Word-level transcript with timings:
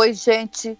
Oi, 0.00 0.12
gente. 0.12 0.78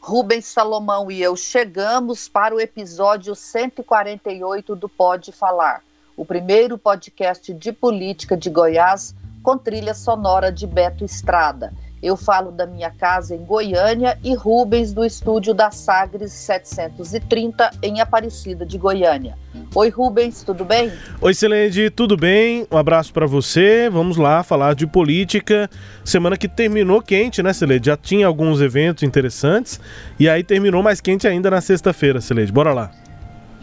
Rubens 0.00 0.46
Salomão 0.46 1.10
e 1.10 1.20
eu 1.20 1.36
chegamos 1.36 2.30
para 2.30 2.54
o 2.54 2.58
episódio 2.58 3.34
148 3.34 4.74
do 4.74 4.88
Pode 4.88 5.32
Falar, 5.32 5.84
o 6.16 6.24
primeiro 6.24 6.78
podcast 6.78 7.52
de 7.52 7.72
política 7.74 8.34
de 8.34 8.48
Goiás 8.48 9.14
com 9.42 9.58
trilha 9.58 9.92
sonora 9.92 10.50
de 10.50 10.66
Beto 10.66 11.04
Estrada. 11.04 11.74
Eu 12.04 12.18
falo 12.18 12.52
da 12.52 12.66
minha 12.66 12.90
casa 12.90 13.34
em 13.34 13.42
Goiânia 13.42 14.18
e 14.22 14.34
Rubens 14.34 14.92
do 14.92 15.02
estúdio 15.06 15.54
da 15.54 15.70
Sagres 15.70 16.34
730 16.34 17.70
em 17.82 17.98
Aparecida 17.98 18.66
de 18.66 18.76
Goiânia. 18.76 19.38
Oi 19.74 19.88
Rubens, 19.88 20.44
tudo 20.44 20.66
bem? 20.66 20.92
Oi 21.18 21.32
Celende, 21.32 21.88
tudo 21.88 22.14
bem? 22.14 22.66
Um 22.70 22.76
abraço 22.76 23.10
para 23.10 23.24
você. 23.24 23.88
Vamos 23.90 24.18
lá 24.18 24.42
falar 24.42 24.74
de 24.74 24.86
política. 24.86 25.70
Semana 26.04 26.36
que 26.36 26.46
terminou 26.46 27.00
quente, 27.00 27.42
né, 27.42 27.54
Celede? 27.54 27.86
Já 27.86 27.96
tinha 27.96 28.26
alguns 28.26 28.60
eventos 28.60 29.02
interessantes 29.02 29.80
e 30.20 30.28
aí 30.28 30.44
terminou 30.44 30.82
mais 30.82 31.00
quente 31.00 31.26
ainda 31.26 31.50
na 31.50 31.62
sexta-feira, 31.62 32.20
Celede. 32.20 32.52
Bora 32.52 32.74
lá. 32.74 32.90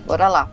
Bora 0.07 0.27
lá. 0.27 0.49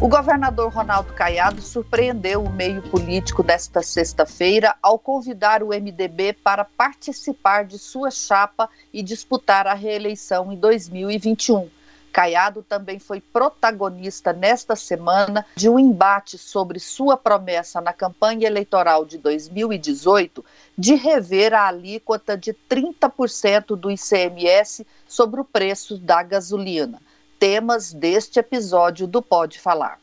O 0.00 0.06
governador 0.06 0.72
Ronaldo 0.72 1.12
Caiado 1.12 1.60
surpreendeu 1.60 2.44
o 2.44 2.52
meio 2.52 2.82
político 2.82 3.42
desta 3.42 3.82
sexta-feira 3.82 4.76
ao 4.80 4.96
convidar 4.96 5.60
o 5.60 5.70
MDB 5.70 6.34
para 6.34 6.64
participar 6.64 7.64
de 7.64 7.78
sua 7.80 8.08
chapa 8.08 8.70
e 8.92 9.02
disputar 9.02 9.66
a 9.66 9.74
reeleição 9.74 10.52
em 10.52 10.56
2021. 10.56 11.68
Caiado 12.12 12.62
também 12.62 13.00
foi 13.00 13.20
protagonista 13.20 14.32
nesta 14.32 14.76
semana 14.76 15.44
de 15.56 15.68
um 15.68 15.78
embate 15.78 16.38
sobre 16.38 16.78
sua 16.78 17.16
promessa 17.16 17.80
na 17.80 17.92
campanha 17.92 18.46
eleitoral 18.46 19.04
de 19.04 19.18
2018 19.18 20.44
de 20.76 20.94
rever 20.94 21.52
a 21.52 21.66
alíquota 21.66 22.36
de 22.36 22.54
30% 22.68 23.76
do 23.76 23.90
ICMS 23.90 24.86
sobre 25.08 25.40
o 25.40 25.44
preço 25.44 25.98
da 25.98 26.22
gasolina 26.22 27.00
temas 27.38 27.92
deste 27.92 28.40
episódio 28.40 29.06
do 29.06 29.22
Pode 29.22 29.60
Falar. 29.60 29.98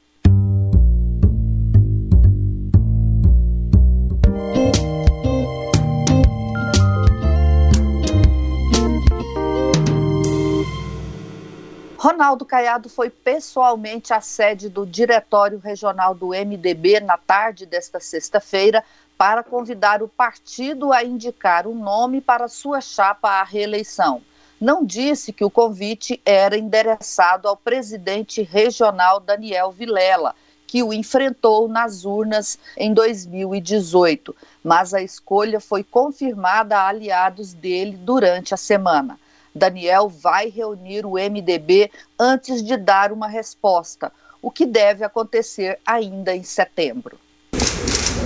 Ronaldo 11.97 12.45
Caiado 12.45 12.87
foi 12.87 13.09
pessoalmente 13.09 14.13
à 14.13 14.21
sede 14.21 14.69
do 14.69 14.85
Diretório 14.85 15.57
Regional 15.57 16.13
do 16.15 16.27
MDB 16.27 16.99
na 16.99 17.17
tarde 17.17 17.65
desta 17.65 17.99
sexta-feira 17.99 18.83
para 19.17 19.43
convidar 19.43 20.01
o 20.01 20.07
partido 20.07 20.93
a 20.93 21.03
indicar 21.03 21.67
um 21.67 21.75
nome 21.75 22.21
para 22.21 22.47
sua 22.47 22.79
chapa 22.79 23.29
à 23.29 23.43
reeleição 23.43 24.21
não 24.59 24.85
disse 24.85 25.33
que 25.33 25.43
o 25.43 25.49
convite 25.49 26.21
era 26.25 26.57
endereçado 26.57 27.47
ao 27.47 27.57
presidente 27.57 28.41
regional 28.41 29.19
Daniel 29.19 29.71
Vilela, 29.71 30.33
que 30.65 30.81
o 30.81 30.93
enfrentou 30.93 31.67
nas 31.67 32.05
urnas 32.05 32.57
em 32.77 32.93
2018, 32.93 34.35
mas 34.63 34.93
a 34.93 35.01
escolha 35.01 35.59
foi 35.59 35.83
confirmada 35.83 36.77
a 36.77 36.87
aliados 36.87 37.53
dele 37.53 37.97
durante 37.97 38.53
a 38.53 38.57
semana. 38.57 39.19
Daniel 39.53 40.09
vai 40.09 40.49
reunir 40.49 41.05
o 41.05 41.13
MDB 41.13 41.89
antes 42.19 42.61
de 42.61 42.75
dar 42.75 43.11
uma 43.11 43.27
resposta, 43.27 44.11
o 44.41 44.51
que 44.51 44.65
deve 44.65 45.05
acontecer 45.05 45.79
ainda 45.85 46.35
em 46.35 46.43
setembro. 46.43 47.17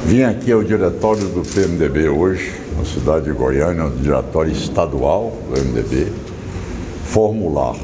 Vim 0.06 0.24
aqui 0.24 0.52
ao 0.52 0.64
diretório 0.64 1.28
do 1.30 1.44
PMDB 1.44 2.09
hoje, 2.09 2.52
na 2.79 2.85
cidade 2.85 3.25
de 3.25 3.34
Goiânia, 3.34 3.84
no 3.84 3.97
diretório 3.97 4.53
estadual 4.53 5.38
do 5.50 5.59
MDB, 5.59 6.07
formular 7.03 7.75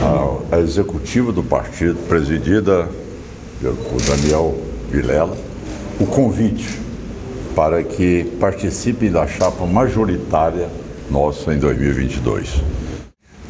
a, 0.00 0.56
a 0.56 0.60
executiva 0.60 1.32
do 1.32 1.42
partido, 1.42 1.98
presidida 2.06 2.88
por 3.60 4.00
Daniel 4.02 4.56
Vilela, 4.90 5.36
o 5.98 6.06
convite 6.06 6.68
para 7.56 7.82
que 7.82 8.24
participem 8.38 9.10
da 9.10 9.26
chapa 9.26 9.66
majoritária 9.66 10.68
nossa 11.10 11.52
em 11.52 11.58
2022. 11.58 12.62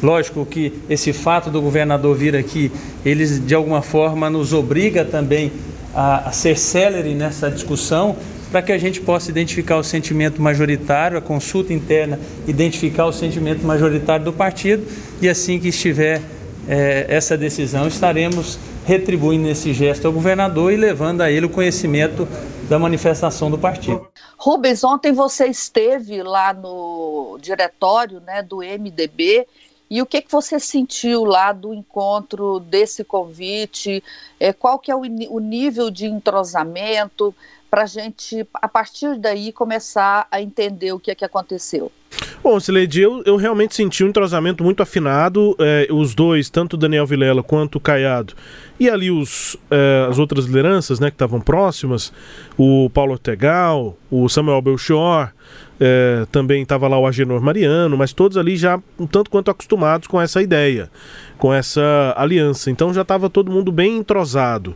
Lógico 0.01 0.45
que 0.45 0.73
esse 0.89 1.13
fato 1.13 1.49
do 1.51 1.61
governador 1.61 2.15
vir 2.15 2.35
aqui, 2.35 2.71
eles 3.05 3.45
de 3.45 3.53
alguma 3.53 3.81
forma 3.81 4.29
nos 4.29 4.53
obriga 4.53 5.05
também 5.05 5.51
a, 5.93 6.29
a 6.29 6.31
ser 6.31 6.57
célere 6.57 7.13
nessa 7.13 7.49
discussão 7.49 8.15
para 8.55 8.61
que 8.61 8.71
a 8.71 8.77
gente 8.77 9.01
possa 9.01 9.29
identificar 9.29 9.75
o 9.75 9.83
sentimento 9.83 10.41
majoritário, 10.41 11.17
a 11.17 11.21
consulta 11.21 11.73
interna 11.73 12.17
identificar 12.47 13.05
o 13.05 13.11
sentimento 13.11 13.65
majoritário 13.65 14.23
do 14.23 14.31
partido 14.31 14.87
e 15.21 15.27
assim 15.27 15.59
que 15.59 15.67
estiver 15.67 16.21
é, 16.65 17.05
essa 17.09 17.37
decisão, 17.37 17.85
estaremos 17.85 18.57
retribuindo 18.85 19.49
esse 19.49 19.73
gesto 19.73 20.07
ao 20.07 20.13
governador 20.13 20.71
e 20.71 20.77
levando 20.77 21.19
a 21.19 21.29
ele 21.29 21.47
o 21.47 21.49
conhecimento 21.49 22.25
da 22.69 22.79
manifestação 22.79 23.51
do 23.51 23.57
partido. 23.57 24.07
Rubens, 24.37 24.85
ontem 24.85 25.11
você 25.11 25.47
esteve 25.47 26.23
lá 26.23 26.53
no 26.53 27.37
diretório 27.41 28.21
né, 28.21 28.41
do 28.41 28.59
MDB 28.59 29.45
e 29.89 30.01
o 30.01 30.05
que, 30.05 30.21
que 30.21 30.31
você 30.31 30.59
sentiu 30.59 31.23
lá 31.23 31.51
do 31.51 31.73
encontro 31.73 32.59
desse 32.59 33.03
convite? 33.03 34.03
É, 34.39 34.51
qual 34.51 34.79
que 34.79 34.89
é 34.89 34.95
o, 34.95 35.01
o 35.01 35.39
nível 35.39 35.91
de 35.91 36.05
entrosamento 36.05 37.35
para 37.69 37.83
a 37.83 37.85
gente, 37.85 38.47
a 38.53 38.67
partir 38.67 39.17
daí, 39.17 39.51
começar 39.51 40.27
a 40.31 40.41
entender 40.41 40.93
o 40.93 40.99
que 40.99 41.11
é 41.11 41.15
que 41.15 41.25
aconteceu? 41.25 41.91
Bom, 42.41 42.59
Sileide, 42.59 43.01
eu, 43.01 43.23
eu 43.25 43.35
realmente 43.35 43.75
senti 43.75 44.03
um 44.03 44.07
entrosamento 44.07 44.63
muito 44.63 44.83
afinado. 44.83 45.55
É, 45.59 45.87
os 45.91 46.13
dois, 46.13 46.49
tanto 46.49 46.77
Daniel 46.77 47.05
Vilela 47.05 47.41
quanto 47.41 47.77
o 47.77 47.79
Caiado, 47.79 48.33
e 48.79 48.89
ali 48.89 49.09
os, 49.09 49.57
é, 49.71 50.07
as 50.09 50.19
outras 50.19 50.45
lideranças 50.45 50.99
né, 50.99 51.09
que 51.09 51.15
estavam 51.15 51.41
próximas, 51.41 52.13
o 52.57 52.89
Paulo 52.91 53.13
Ortegal, 53.13 53.97
o 54.11 54.29
Samuel 54.29 54.61
Belchior, 54.61 55.31
é, 55.79 56.25
também 56.31 56.61
estava 56.61 56.87
lá 56.87 56.97
o 56.97 57.07
Agenor 57.07 57.41
Mariano, 57.41 57.97
mas 57.97 58.13
todos 58.13 58.37
ali 58.37 58.55
já 58.55 58.79
um 58.97 59.07
tanto 59.07 59.29
quanto 59.29 59.49
acostumados 59.49 60.07
com 60.07 60.21
essa 60.21 60.41
ideia, 60.41 60.89
com 61.37 61.53
essa 61.53 62.13
aliança. 62.15 62.69
Então 62.69 62.93
já 62.93 63.01
estava 63.01 63.29
todo 63.29 63.51
mundo 63.51 63.71
bem 63.71 63.97
entrosado. 63.97 64.75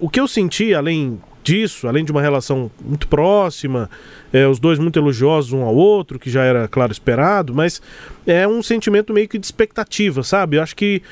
O 0.00 0.10
que 0.10 0.20
eu 0.20 0.28
senti, 0.28 0.74
além 0.74 1.18
disso, 1.44 1.86
além 1.86 2.04
de 2.04 2.10
uma 2.10 2.22
relação 2.22 2.70
muito 2.82 3.06
próxima, 3.06 3.88
é, 4.32 4.48
os 4.48 4.58
dois 4.58 4.78
muito 4.78 4.98
elogiosos 4.98 5.52
um 5.52 5.62
ao 5.62 5.74
outro, 5.74 6.18
que 6.18 6.30
já 6.30 6.42
era, 6.42 6.66
claro, 6.66 6.90
esperado, 6.90 7.54
mas 7.54 7.80
é 8.26 8.48
um 8.48 8.62
sentimento 8.62 9.12
meio 9.12 9.28
que 9.28 9.38
de 9.38 9.46
expectativa, 9.46 10.22
sabe? 10.22 10.56
Eu 10.56 10.62
acho 10.62 10.74
que 10.74 11.02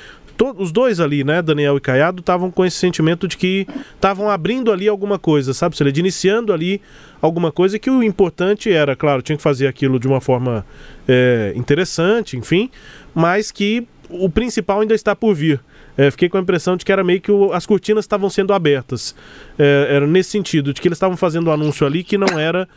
os 0.57 0.73
dois 0.73 0.99
ali, 0.99 1.23
né, 1.23 1.41
Daniel 1.41 1.77
e 1.77 1.81
Caiado, 1.81 2.21
estavam 2.21 2.51
com 2.51 2.65
esse 2.65 2.77
sentimento 2.77 3.29
de 3.29 3.37
que 3.37 3.67
estavam 3.95 4.29
abrindo 4.29 4.73
ali 4.73 4.89
alguma 4.89 5.19
coisa, 5.19 5.55
sabe? 5.55 5.77
De 5.93 6.01
iniciando 6.01 6.53
ali 6.53 6.81
alguma 7.21 7.53
coisa 7.53 7.79
que 7.79 7.91
o 7.91 8.03
importante 8.03 8.73
era, 8.73 8.97
claro, 8.97 9.23
tinha 9.23 9.37
que 9.37 9.43
fazer 9.43 9.67
aquilo 9.67 10.01
de 10.01 10.09
uma 10.09 10.21
forma 10.21 10.67
é, 11.07 11.53
interessante, 11.55 12.37
enfim, 12.37 12.71
mas 13.15 13.53
que 13.53 13.87
o 14.09 14.29
principal 14.29 14.81
ainda 14.81 14.95
está 14.95 15.15
por 15.15 15.35
vir. 15.35 15.61
É, 16.03 16.11
fiquei 16.11 16.29
com 16.29 16.37
a 16.37 16.41
impressão 16.41 16.77
de 16.77 16.85
que 16.85 16.91
era 16.91 17.05
meio 17.05 17.21
que 17.21 17.31
o, 17.31 17.53
as 17.53 17.65
cortinas 17.65 18.05
estavam 18.05 18.29
sendo 18.29 18.53
abertas. 18.53 19.15
É, 19.57 19.87
era 19.89 20.07
nesse 20.07 20.31
sentido, 20.31 20.75
de 20.75 20.81
que 20.81 20.89
eles 20.89 20.97
estavam 20.97 21.17
fazendo 21.17 21.49
um 21.49 21.53
anúncio 21.53 21.87
ali 21.87 22.03
que 22.03 22.19
não 22.19 22.41
era 22.41 22.69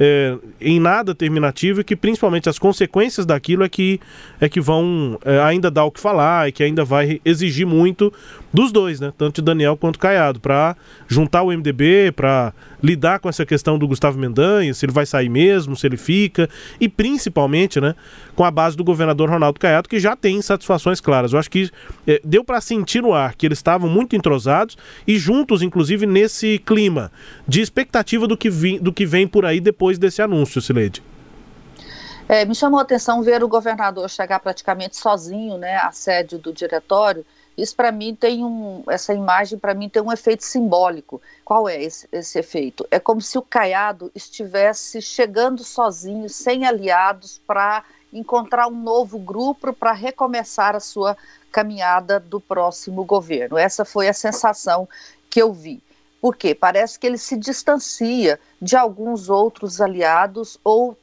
é, 0.00 0.36
em 0.60 0.80
nada 0.80 1.14
terminativo 1.14 1.80
e 1.80 1.84
que 1.84 1.94
principalmente 1.94 2.48
as 2.48 2.58
consequências 2.58 3.24
daquilo 3.24 3.62
é 3.62 3.68
que, 3.68 4.00
é 4.40 4.48
que 4.48 4.60
vão 4.60 5.16
é, 5.24 5.40
ainda 5.42 5.70
dar 5.70 5.84
o 5.84 5.92
que 5.92 6.00
falar 6.00 6.48
e 6.48 6.52
que 6.52 6.62
ainda 6.64 6.84
vai 6.84 7.20
exigir 7.24 7.64
muito 7.64 8.12
dos 8.52 8.72
dois, 8.72 8.98
né? 8.98 9.12
Tanto 9.16 9.36
de 9.36 9.46
Daniel 9.46 9.76
quanto 9.76 9.98
Caiado, 10.00 10.40
para 10.40 10.76
juntar 11.06 11.42
o 11.42 11.52
MDB, 11.52 12.12
para 12.16 12.52
lidar 12.82 13.20
com 13.20 13.28
essa 13.28 13.46
questão 13.46 13.78
do 13.78 13.86
Gustavo 13.86 14.18
Mendanha, 14.18 14.74
se 14.74 14.84
ele 14.84 14.92
vai 14.92 15.06
sair 15.06 15.28
mesmo, 15.28 15.76
se 15.76 15.86
ele 15.86 15.96
fica, 15.96 16.48
e 16.80 16.88
principalmente, 16.88 17.80
né, 17.80 17.94
com 18.34 18.44
a 18.44 18.50
base 18.50 18.76
do 18.76 18.82
governador 18.82 19.30
Ronaldo 19.30 19.60
Caiado, 19.60 19.88
que 19.88 20.00
já 20.00 20.16
tem 20.16 20.40
satisfações 20.42 21.00
claras. 21.00 21.32
Eu 21.32 21.38
acho 21.38 21.50
que 21.50 21.70
é, 22.06 22.20
deu 22.24 22.44
para 22.44 22.60
sentir 22.60 23.02
no 23.02 23.12
ar 23.12 23.34
que 23.34 23.46
eles 23.46 23.58
estavam 23.58 23.88
muito 23.88 24.16
entrosados 24.16 24.76
e 25.06 25.18
juntos, 25.18 25.62
inclusive, 25.62 26.06
nesse 26.06 26.58
clima 26.58 27.12
de 27.46 27.60
expectativa 27.60 28.26
do 28.26 28.36
que, 28.36 28.50
vi, 28.50 28.78
do 28.78 28.92
que 28.92 29.06
vem 29.06 29.26
por 29.26 29.44
aí 29.44 29.60
depois 29.60 29.98
desse 29.98 30.20
anúncio, 30.20 30.60
Sileide. 30.60 31.02
É, 32.28 32.44
me 32.44 32.54
chamou 32.54 32.78
a 32.78 32.82
atenção 32.82 33.22
ver 33.22 33.42
o 33.44 33.48
governador 33.48 34.08
chegar 34.08 34.40
praticamente 34.40 34.96
sozinho, 34.96 35.58
né, 35.58 35.76
à 35.76 35.92
sede 35.92 36.38
do 36.38 36.52
diretório. 36.52 37.26
Isso 37.56 37.76
para 37.76 37.92
mim 37.92 38.14
tem 38.14 38.44
um, 38.44 38.82
essa 38.88 39.12
imagem 39.12 39.58
para 39.58 39.74
mim 39.74 39.88
tem 39.88 40.02
um 40.02 40.12
efeito 40.12 40.44
simbólico. 40.44 41.20
Qual 41.44 41.68
é 41.68 41.82
esse, 41.82 42.08
esse 42.10 42.38
efeito? 42.38 42.86
É 42.90 42.98
como 42.98 43.20
se 43.20 43.36
o 43.38 43.42
Caiado 43.42 44.10
estivesse 44.14 45.02
chegando 45.02 45.62
sozinho, 45.62 46.28
sem 46.28 46.64
aliados, 46.64 47.40
para 47.46 47.84
encontrar 48.12 48.68
um 48.68 48.82
novo 48.82 49.18
grupo 49.18 49.72
para 49.72 49.92
recomeçar 49.92 50.76
a 50.76 50.80
sua 50.80 51.16
caminhada 51.50 52.20
do 52.20 52.40
próximo 52.40 53.04
governo. 53.04 53.56
Essa 53.56 53.84
foi 53.84 54.08
a 54.08 54.12
sensação 54.12 54.88
que 55.28 55.40
eu 55.40 55.52
vi. 55.52 55.82
Porque 56.20 56.54
parece 56.54 56.98
que 56.98 57.06
ele 57.06 57.18
se 57.18 57.36
distancia 57.36 58.38
de 58.60 58.76
alguns 58.76 59.28
outros 59.28 59.80
aliados 59.80 60.56
ou 60.62 60.96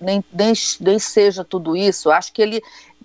nem, 0.00 0.24
nem, 0.32 0.52
nem 0.80 0.98
seja 0.98 1.44
tudo 1.44 1.76
isso. 1.76 2.10
Acho 2.10 2.32
que 2.32 2.42
ele, 2.42 2.62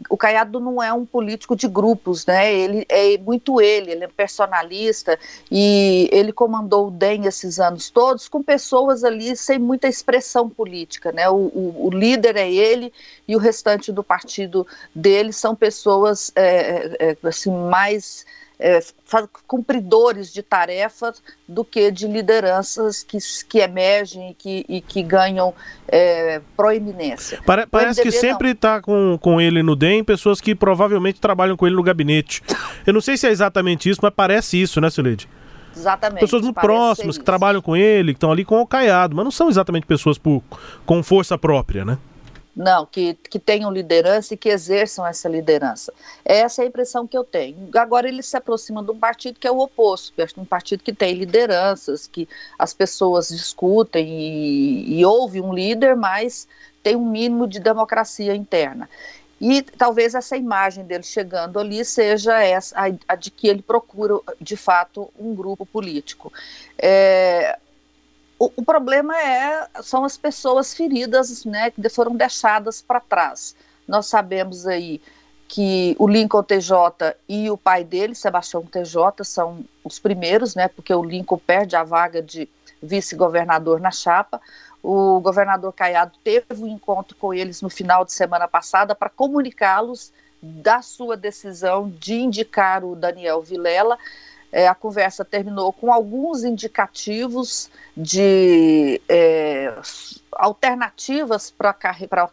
o 0.09 0.17
Caiado 0.17 0.59
não 0.59 0.81
é 0.81 0.91
um 0.93 1.05
político 1.05 1.55
de 1.55 1.67
grupos, 1.67 2.25
né? 2.25 2.53
Ele 2.53 2.85
é 2.89 3.17
muito 3.17 3.59
ele, 3.61 3.91
ele 3.91 4.03
é 4.03 4.07
personalista 4.07 5.17
e 5.51 6.09
ele 6.11 6.31
comandou 6.31 6.87
o 6.87 6.91
DEM 6.91 7.25
esses 7.25 7.59
anos 7.59 7.89
todos 7.89 8.27
com 8.27 8.43
pessoas 8.43 9.03
ali 9.03 9.35
sem 9.35 9.59
muita 9.59 9.87
expressão 9.87 10.49
política, 10.49 11.11
né? 11.11 11.29
O, 11.29 11.35
o, 11.35 11.87
o 11.87 11.89
líder 11.89 12.35
é 12.37 12.51
ele 12.51 12.93
e 13.27 13.35
o 13.35 13.39
restante 13.39 13.91
do 13.91 14.03
partido 14.03 14.65
dele 14.93 15.33
são 15.33 15.55
pessoas 15.55 16.31
é, 16.35 17.11
é, 17.11 17.17
assim 17.23 17.51
mais 17.51 18.25
é, 18.59 18.79
cumpridores 19.45 20.33
de 20.33 20.41
tarefas 20.41 21.21
do 21.47 21.63
que 21.63 21.91
de 21.91 22.07
lideranças 22.07 23.03
que, 23.03 23.17
que 23.47 23.59
emergem 23.59 24.31
e 24.31 24.33
que, 24.33 24.65
e 24.67 24.81
que 24.81 25.03
ganham 25.03 25.53
é, 25.87 26.41
proeminência. 26.55 27.41
Pare, 27.45 27.65
parece 27.67 28.01
que 28.01 28.11
sempre 28.11 28.51
está 28.51 28.81
com, 28.81 29.17
com 29.21 29.39
ele 29.39 29.61
no 29.61 29.75
DEM 29.75 30.03
pessoas 30.03 30.41
que 30.41 30.55
provavelmente 30.55 31.21
trabalham 31.21 31.55
com 31.55 31.67
ele 31.67 31.75
no 31.75 31.83
gabinete. 31.83 32.41
Eu 32.85 32.93
não 32.93 33.01
sei 33.01 33.17
se 33.17 33.27
é 33.27 33.31
exatamente 33.31 33.89
isso, 33.89 33.99
mas 34.01 34.13
parece 34.15 34.61
isso, 34.61 34.81
né, 34.81 34.89
Sileide? 34.89 35.29
Exatamente. 35.75 36.21
Pessoas 36.21 36.41
muito 36.41 36.59
próximas, 36.59 37.17
que 37.17 37.23
trabalham 37.23 37.61
com 37.61 37.75
ele, 37.75 38.13
que 38.13 38.17
estão 38.17 38.31
ali 38.31 38.43
com 38.43 38.59
o 38.59 38.65
Caiado, 38.65 39.15
mas 39.15 39.23
não 39.23 39.31
são 39.31 39.47
exatamente 39.47 39.85
pessoas 39.85 40.17
por, 40.17 40.41
com 40.85 41.03
força 41.03 41.37
própria, 41.37 41.85
né? 41.85 41.97
Não, 42.57 42.87
que, 42.87 43.13
que 43.13 43.37
tenham 43.37 43.71
liderança 43.71 44.33
e 44.33 44.37
que 44.37 44.49
exerçam 44.49 45.05
essa 45.05 45.29
liderança. 45.29 45.93
Essa 46.25 46.63
é 46.63 46.65
a 46.65 46.67
impressão 46.67 47.05
que 47.05 47.15
eu 47.15 47.23
tenho. 47.23 47.69
Agora 47.75 48.07
ele 48.07 48.23
se 48.23 48.35
aproxima 48.35 48.81
de 48.81 48.89
um 48.89 48.97
partido 48.97 49.39
que 49.39 49.47
é 49.47 49.51
o 49.51 49.59
oposto, 49.59 50.11
um 50.35 50.43
partido 50.43 50.81
que 50.81 50.91
tem 50.91 51.13
lideranças, 51.13 52.07
que 52.07 52.27
as 52.57 52.73
pessoas 52.73 53.27
discutem 53.27 54.07
e, 54.09 55.01
e 55.01 55.05
um 55.05 55.53
líder, 55.53 55.95
mas 55.95 56.47
tem 56.81 56.95
um 56.95 57.07
mínimo 57.07 57.47
de 57.47 57.59
democracia 57.59 58.35
interna. 58.35 58.89
E 59.39 59.61
talvez 59.61 60.15
essa 60.15 60.35
imagem 60.35 60.83
dele 60.83 61.03
chegando 61.03 61.59
ali 61.59 61.85
seja 61.85 62.41
essa, 62.41 62.75
a, 62.75 62.85
a 63.07 63.15
de 63.15 63.29
que 63.29 63.47
ele 63.47 63.61
procura, 63.61 64.19
de 64.41 64.57
fato, 64.57 65.11
um 65.19 65.35
grupo 65.35 65.63
político. 65.63 66.33
É, 66.75 67.59
o, 68.39 68.63
problema 68.63 69.17
é 69.19 69.67
são 69.81 70.03
as 70.03 70.17
pessoas 70.17 70.73
feridas, 70.73 71.43
né, 71.45 71.71
que 71.71 71.89
foram 71.89 72.15
deixadas 72.15 72.81
para 72.81 72.99
trás. 72.99 73.55
Nós 73.87 74.07
sabemos 74.07 74.67
aí 74.67 75.01
que 75.47 75.95
o 75.97 76.07
Lincoln 76.07 76.43
TJ 76.43 77.15
e 77.27 77.49
o 77.49 77.57
pai 77.57 77.83
dele, 77.83 78.13
Sebastião 78.13 78.63
TJ, 78.63 79.23
são 79.23 79.63
os 79.83 79.97
primeiros, 79.97 80.55
né, 80.55 80.67
porque 80.67 80.93
o 80.93 81.03
Lincoln 81.03 81.39
perde 81.39 81.75
a 81.75 81.83
vaga 81.83 82.21
de 82.21 82.49
vice-governador 82.81 83.79
na 83.79 83.91
chapa. 83.91 84.39
O 84.83 85.19
governador 85.19 85.73
Caiado 85.73 86.13
teve 86.23 86.45
um 86.63 86.67
encontro 86.67 87.15
com 87.17 87.33
eles 87.33 87.61
no 87.61 87.69
final 87.69 88.05
de 88.05 88.13
semana 88.13 88.47
passada 88.47 88.93
para 88.93 89.09
comunicá-los 89.09 90.11
da 90.41 90.81
sua 90.81 91.17
decisão 91.17 91.89
de 91.89 92.15
indicar 92.15 92.83
o 92.83 92.95
Daniel 92.95 93.41
Vilela 93.41 93.97
é, 94.51 94.67
a 94.67 94.75
conversa 94.75 95.25
terminou 95.25 95.73
com 95.73 95.91
alguns 95.91 96.43
indicativos 96.43 97.69
de 97.95 99.01
é, 99.09 99.73
alternativas 100.31 101.51
para 101.51 101.75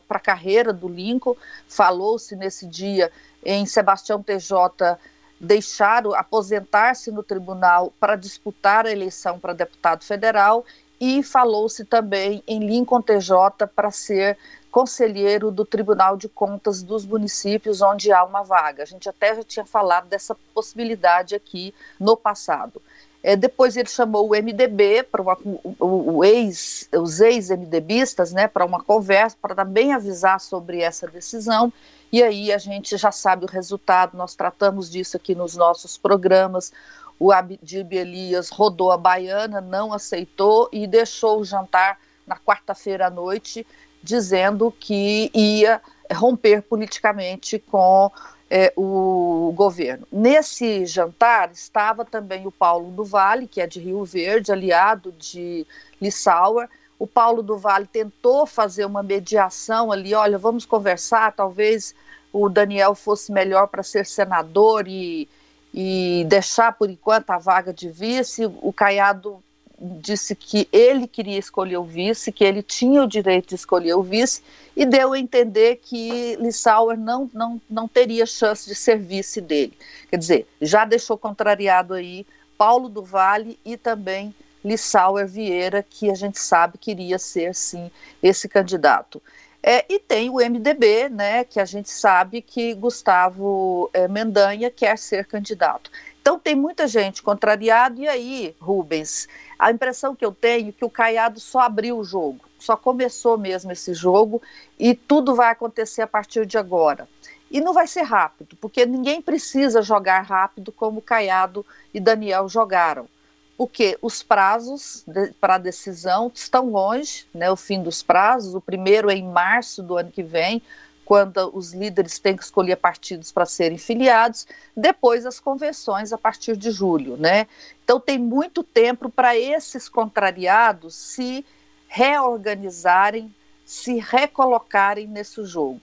a 0.09 0.21
carreira 0.21 0.73
do 0.73 0.89
Lincoln. 0.89 1.37
Falou-se 1.69 2.37
nesse 2.37 2.67
dia 2.67 3.11
em 3.45 3.67
Sebastião 3.67 4.23
TJ 4.23 4.97
deixar 5.41 6.07
aposentar-se 6.15 7.11
no 7.11 7.23
tribunal 7.23 7.93
para 7.99 8.17
disputar 8.17 8.87
a 8.87 8.93
eleição 8.93 9.39
para 9.39 9.53
deputado 9.53 10.05
federal 10.05 10.65
e 11.05 11.23
falou-se 11.23 11.85
também 11.85 12.43
em 12.49 12.61
Lincoln 12.61 13.03
TJ 13.03 13.67
para 13.77 13.91
ser 13.91 14.39
conselheiro 14.71 15.51
do 15.51 15.63
Tribunal 15.63 16.17
de 16.17 16.31
Contas 16.31 16.83
dos 16.83 17.05
municípios 17.05 17.83
onde 17.83 18.11
há 18.11 18.25
uma 18.25 18.43
vaga. 18.43 18.83
A 18.83 18.87
gente 18.87 19.07
até 19.07 19.35
já 19.35 19.43
tinha 19.43 19.67
falado 19.67 20.09
dessa 20.09 20.35
possibilidade 20.55 21.35
aqui 21.35 21.75
no 22.01 22.17
passado. 22.17 22.81
É, 23.23 23.37
depois 23.37 23.77
ele 23.77 23.89
chamou 23.89 24.31
o 24.31 24.35
MDB 24.35 25.03
para 25.03 25.21
o, 25.21 26.17
o 26.17 26.25
ex, 26.25 26.89
os 26.93 27.21
ex-MDBistas, 27.21 28.33
né, 28.33 28.49
para 28.49 28.65
uma 28.65 28.83
conversa, 28.83 29.37
para 29.41 29.55
também 29.55 29.93
avisar 29.93 30.41
sobre 30.41 30.81
essa 30.81 31.07
decisão. 31.07 31.71
E 32.11 32.23
aí 32.23 32.51
a 32.51 32.59
gente 32.59 32.97
já 32.97 33.13
sabe 33.13 33.45
o 33.45 33.49
resultado. 33.49 34.17
Nós 34.17 34.35
tratamos 34.35 34.91
disso 34.91 35.19
aqui 35.19 35.35
nos 35.35 35.55
nossos 35.55 35.99
programas. 35.99 36.73
O 37.19 37.33
Abdib 37.33 37.93
Elias 37.93 38.51
rodou 38.51 38.91
a 38.91 38.97
baiana, 38.97 39.61
não 39.61 39.93
aceitou 39.93 40.69
e 40.73 40.87
deixou 40.87 41.41
o 41.41 41.45
jantar 41.45 41.99
na 42.27 42.37
quarta-feira 42.37 43.07
à 43.07 43.11
noite 43.11 43.67
dizendo 44.03 44.71
que 44.79 45.31
ia 45.33 45.81
romper 46.13 46.63
politicamente 46.63 47.59
com 47.59 48.11
é, 48.51 48.73
o 48.77 49.53
governo. 49.57 50.07
Nesse 50.13 50.85
jantar 50.85 51.51
estava 51.51 52.05
também 52.05 52.47
o 52.47 52.53
Paulo 52.53 52.91
do 52.91 53.05
Vale, 53.05 53.49
que 53.49 53.61
é 53.61 53.67
de 53.67 53.81
Rio 53.81 54.05
Verde, 54.05 54.53
aliado 54.53 55.11
de 55.13 55.67
Lissauer. 56.01 56.69
O 56.99 57.07
Paulo 57.07 57.43
do 57.43 57.57
Vale 57.57 57.87
tentou 57.87 58.47
fazer 58.47 58.85
uma 58.85 59.03
mediação 59.03 59.91
ali, 59.91 60.15
olha, 60.15 60.39
vamos 60.39 60.67
conversar, 60.67 61.33
talvez 61.33 61.95
o 62.33 62.49
Daniel 62.49 62.95
fosse 62.95 63.33
melhor 63.33 63.67
para 63.69 63.83
ser 63.83 64.05
senador 64.05 64.87
e, 64.87 65.29
e 65.77 66.25
deixar 66.29 66.73
por 66.79 66.89
enquanto 66.89 67.31
a 67.31 67.39
vaga 67.39 67.73
de 67.73 67.89
vice. 67.89 68.47
O 68.63 68.73
Caiado 68.73 69.43
disse 69.81 70.37
que 70.37 70.69
ele 70.73 71.09
queria 71.09 71.37
escolher 71.37 71.79
o 71.79 71.85
vice, 71.85 72.31
que 72.31 72.45
ele 72.45 72.63
tinha 72.63 73.03
o 73.03 73.09
direito 73.09 73.49
de 73.49 73.57
escolher 73.57 73.95
o 73.95 74.03
vice, 74.03 74.41
e 74.77 74.87
deu 74.87 75.13
a 75.13 75.19
entender 75.19 75.81
que 75.83 76.37
Lissauer 76.37 76.97
não, 76.97 77.29
não, 77.35 77.61
não 77.69 77.89
teria 77.89 78.25
chance 78.25 78.69
de 78.69 78.75
ser 78.77 78.99
vice 78.99 79.41
dele. 79.41 79.77
Quer 80.09 80.17
dizer, 80.17 80.47
já 80.61 80.85
deixou 80.85 81.19
contrariado 81.19 81.93
aí 81.93 82.25
Paulo 82.57 82.89
do 82.89 83.03
Vale 83.03 83.59
e 83.65 83.77
também 83.77 84.33
Lissauer 84.65 85.27
Vieira, 85.27 85.83
que 85.83 86.09
a 86.09 86.15
gente 86.15 86.39
sabe 86.39 86.79
que 86.79 86.93
iria 86.93 87.19
ser, 87.19 87.53
sim, 87.53 87.91
esse 88.23 88.49
candidato. 88.49 89.21
É, 89.67 89.83
e 89.89 89.99
tem 89.99 90.29
o 90.29 90.35
MDB, 90.35 91.09
né, 91.09 91.43
que 91.43 91.59
a 91.59 91.65
gente 91.65 91.89
sabe 91.89 92.43
que 92.43 92.75
Gustavo 92.75 93.89
é, 93.95 94.07
Mendanha 94.07 94.71
quer 94.71 94.99
ser 94.99 95.25
candidato. 95.25 95.91
Então 96.21 96.39
tem 96.39 96.55
muita 96.55 96.87
gente 96.87 97.23
contrariada, 97.23 97.99
e 97.99 98.07
aí, 98.07 98.55
Rubens, 98.61 99.27
a 99.59 99.71
impressão 99.71 100.15
que 100.15 100.23
eu 100.23 100.33
tenho 100.33 100.69
é 100.69 100.73
que 100.73 100.85
o 100.85 100.91
Caiado 100.91 101.41
só 101.41 101.61
abriu 101.61 101.97
o 101.97 102.05
jogo, 102.05 102.41
só 102.59 102.77
começou 102.77 103.39
mesmo 103.39 103.73
esse 103.73 103.95
jogo 103.95 104.43
e 104.79 104.95
tudo 104.95 105.35
vai 105.35 105.51
acontecer 105.51 106.03
a 106.03 106.07
partir 106.07 106.45
de 106.45 106.59
agora. 106.59 107.09
E 107.51 107.59
não 107.59 107.73
vai 107.73 107.87
ser 107.87 108.03
rápido, 108.03 108.57
porque 108.61 108.85
ninguém 108.85 109.23
precisa 109.23 109.81
jogar 109.81 110.21
rápido 110.21 110.73
como 110.73 111.01
Caiado 111.01 111.65
e 111.95 111.99
Daniel 111.99 112.51
jogaram. 112.51 113.09
Porque 113.57 113.97
os 114.03 114.23
prazos 114.23 115.05
de, 115.07 115.33
para 115.41 115.59
decisão 115.59 116.31
estão 116.35 116.71
longe, 116.71 117.27
né, 117.33 117.51
o 117.51 117.57
fim 117.57 117.83
dos 117.83 118.03
prazos. 118.03 118.55
O 118.55 118.61
primeiro 118.61 119.11
é 119.11 119.15
em 119.15 119.29
março 119.29 119.83
do 119.83 119.97
ano 119.97 120.11
que 120.11 120.23
vem, 120.23 120.61
quando 121.05 121.51
os 121.55 121.73
líderes 121.73 122.19
têm 122.19 122.37
que 122.37 122.43
escolher 122.43 122.77
partidos 122.77 123.31
para 123.31 123.45
serem 123.45 123.79
filiados, 123.79 124.47
depois 124.77 125.27
as 125.27 125.39
convenções 125.39 126.13
a 126.13 126.19
partir 126.19 126.57
de 126.57 126.71
julho, 126.71 127.17
né? 127.17 127.47
Então 127.85 128.01
tem 128.01 128.19
muito 128.19 128.63
tempo 128.63 129.11
para 129.11 129.37
esses 129.37 129.89
contrariados 129.89 130.95
se 130.95 131.45
reorganizarem, 131.87 133.33
se 133.65 133.99
recolocarem 133.99 135.07
nesse 135.07 135.45
jogo. 135.45 135.81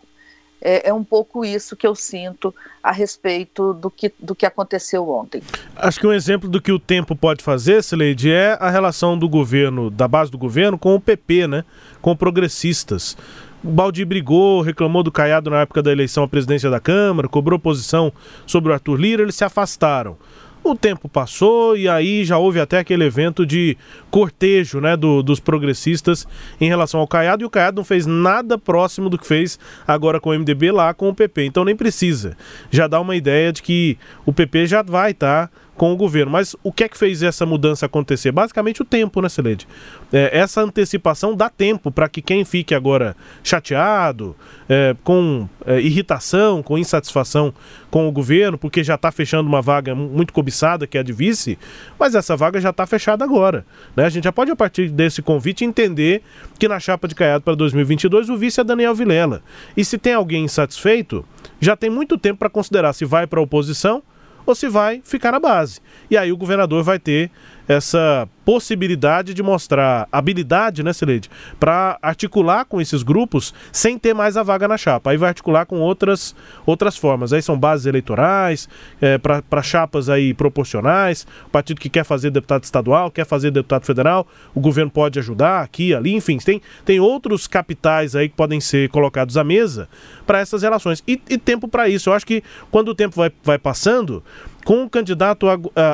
É, 0.61 0.89
é, 0.89 0.93
um 0.93 1.03
pouco 1.03 1.43
isso 1.43 1.75
que 1.75 1.87
eu 1.87 1.95
sinto 1.95 2.53
a 2.83 2.91
respeito 2.91 3.73
do 3.73 3.89
que, 3.89 4.11
do 4.19 4.35
que 4.35 4.45
aconteceu 4.45 5.09
ontem. 5.09 5.41
Acho 5.75 5.99
que 5.99 6.05
um 6.05 6.13
exemplo 6.13 6.47
do 6.47 6.61
que 6.61 6.71
o 6.71 6.77
tempo 6.77 7.15
pode 7.15 7.43
fazer, 7.43 7.83
Sileide, 7.83 8.31
é 8.31 8.57
a 8.59 8.69
relação 8.69 9.17
do 9.17 9.27
governo, 9.27 9.89
da 9.89 10.07
base 10.07 10.29
do 10.29 10.37
governo, 10.37 10.77
com 10.77 10.93
o 10.93 11.01
PP, 11.01 11.47
né? 11.47 11.65
Com 12.01 12.15
progressistas. 12.15 13.17
O 13.63 13.69
Baldi 13.69 14.03
brigou, 14.05 14.61
reclamou 14.61 15.03
do 15.03 15.11
Caiado 15.11 15.49
na 15.49 15.61
época 15.61 15.83
da 15.83 15.91
eleição 15.91 16.23
à 16.23 16.27
presidência 16.27 16.69
da 16.69 16.79
Câmara, 16.79 17.27
cobrou 17.27 17.59
posição 17.59 18.11
sobre 18.45 18.71
o 18.71 18.73
Arthur 18.73 18.99
Lira, 18.99 19.21
eles 19.21 19.35
se 19.35 19.43
afastaram. 19.43 20.17
O 20.63 20.75
tempo 20.75 21.09
passou 21.09 21.75
e 21.75 21.89
aí 21.89 22.23
já 22.23 22.37
houve 22.37 22.59
até 22.59 22.77
aquele 22.77 23.03
evento 23.03 23.45
de 23.45 23.75
cortejo 24.11 24.79
né, 24.79 24.95
do, 24.95 25.23
dos 25.23 25.39
progressistas 25.39 26.27
em 26.59 26.67
relação 26.67 26.99
ao 26.99 27.07
Caiado, 27.07 27.43
e 27.43 27.45
o 27.45 27.49
Caiado 27.49 27.77
não 27.77 27.83
fez 27.83 28.05
nada 28.05 28.59
próximo 28.59 29.09
do 29.09 29.17
que 29.17 29.25
fez 29.25 29.57
agora 29.87 30.19
com 30.19 30.29
o 30.29 30.37
MDB 30.37 30.71
lá 30.71 30.93
com 30.93 31.09
o 31.09 31.15
PP. 31.15 31.45
Então 31.45 31.65
nem 31.65 31.75
precisa. 31.75 32.37
Já 32.69 32.87
dá 32.87 33.01
uma 33.01 33.15
ideia 33.15 33.51
de 33.51 33.63
que 33.63 33.97
o 34.23 34.31
PP 34.31 34.67
já 34.67 34.83
vai 34.83 35.11
estar. 35.11 35.47
Tá 35.47 35.53
com 35.81 35.91
o 35.91 35.95
governo. 35.95 36.31
Mas 36.31 36.55
o 36.61 36.71
que 36.71 36.83
é 36.83 36.88
que 36.88 36.95
fez 36.95 37.23
essa 37.23 37.43
mudança 37.43 37.88
acontecer? 37.88 38.31
Basicamente 38.31 38.83
o 38.83 38.85
tempo, 38.85 39.19
né, 39.19 39.27
Celede? 39.27 39.67
É, 40.13 40.29
essa 40.31 40.61
antecipação 40.61 41.35
dá 41.35 41.50
tempo 41.50 41.89
para 41.91 42.07
que 42.07 42.21
quem 42.21 42.45
fique 42.45 42.75
agora 42.75 43.15
chateado, 43.43 44.35
é, 44.69 44.95
com 45.03 45.50
é, 45.65 45.81
irritação, 45.81 46.61
com 46.61 46.77
insatisfação 46.77 47.51
com 47.89 48.07
o 48.07 48.11
governo, 48.11 48.59
porque 48.59 48.83
já 48.83 48.93
está 48.93 49.11
fechando 49.11 49.50
uma 49.50 49.59
vaga 49.59 49.95
muito 49.95 50.33
cobiçada, 50.33 50.85
que 50.85 51.00
é 51.00 51.01
a 51.01 51.03
de 51.03 51.11
vice, 51.11 51.57
mas 51.97 52.13
essa 52.13 52.38
vaga 52.38 52.61
já 52.61 52.69
está 52.69 52.85
fechada 52.85 53.25
agora. 53.25 53.65
Né? 53.95 54.05
A 54.05 54.09
gente 54.09 54.25
já 54.25 54.31
pode, 54.31 54.51
a 54.51 54.55
partir 54.55 54.88
desse 54.88 55.23
convite, 55.23 55.65
entender 55.65 56.21
que 56.59 56.67
na 56.67 56.79
chapa 56.79 57.07
de 57.07 57.15
Caiado 57.15 57.43
para 57.43 57.55
2022 57.55 58.29
o 58.29 58.38
vice 58.38 58.61
é 58.61 58.63
Daniel 58.63 58.93
Vilela. 58.93 59.41
E 59.75 59.83
se 59.83 59.97
tem 59.97 60.13
alguém 60.13 60.43
insatisfeito, 60.43 61.25
já 61.59 61.75
tem 61.75 61.89
muito 61.89 62.19
tempo 62.19 62.38
para 62.38 62.51
considerar 62.51 62.93
se 62.93 63.03
vai 63.03 63.25
para 63.25 63.39
a 63.39 63.43
oposição 63.43 64.03
ou 64.45 64.55
se 64.55 64.67
vai 64.67 65.01
ficar 65.03 65.31
na 65.31 65.39
base. 65.39 65.79
E 66.10 66.17
aí 66.17 66.31
o 66.31 66.38
governador 66.38 66.83
vai 66.83 67.00
ter 67.00 67.31
essa 67.71 68.27
possibilidade 68.43 69.33
de 69.33 69.41
mostrar 69.41 70.07
habilidade, 70.11 70.83
né, 70.83 70.91
Celede, 70.91 71.29
para 71.59 71.97
articular 72.01 72.65
com 72.65 72.81
esses 72.81 73.03
grupos 73.03 73.53
sem 73.71 73.97
ter 73.97 74.13
mais 74.13 74.35
a 74.35 74.43
vaga 74.43 74.67
na 74.67 74.77
chapa. 74.77 75.11
Aí 75.11 75.17
vai 75.17 75.29
articular 75.29 75.65
com 75.65 75.79
outras, 75.79 76.35
outras 76.65 76.97
formas. 76.97 77.31
Aí 77.31 77.41
são 77.41 77.57
bases 77.57 77.85
eleitorais, 77.85 78.67
é, 78.99 79.17
para 79.17 79.61
chapas 79.61 80.09
aí 80.09 80.33
proporcionais, 80.33 81.25
o 81.45 81.49
partido 81.49 81.79
que 81.79 81.89
quer 81.89 82.03
fazer 82.03 82.31
deputado 82.31 82.63
estadual, 82.63 83.11
quer 83.11 83.25
fazer 83.25 83.51
deputado 83.51 83.85
federal, 83.85 84.27
o 84.53 84.59
governo 84.59 84.91
pode 84.91 85.19
ajudar 85.19 85.61
aqui, 85.61 85.93
ali, 85.93 86.13
enfim, 86.13 86.37
tem, 86.37 86.61
tem 86.83 86.99
outros 86.99 87.47
capitais 87.47 88.15
aí 88.15 88.27
que 88.27 88.35
podem 88.35 88.59
ser 88.59 88.89
colocados 88.89 89.37
à 89.37 89.43
mesa 89.43 89.87
para 90.25 90.39
essas 90.39 90.61
relações. 90.63 91.03
E, 91.07 91.21
e 91.29 91.37
tempo 91.37 91.67
para 91.67 91.87
isso. 91.87 92.09
Eu 92.09 92.13
acho 92.13 92.25
que 92.25 92.43
quando 92.69 92.89
o 92.89 92.95
tempo 92.95 93.15
vai, 93.15 93.31
vai 93.43 93.57
passando, 93.57 94.23
com 94.65 94.83
o 94.83 94.89
candidato 94.89 95.47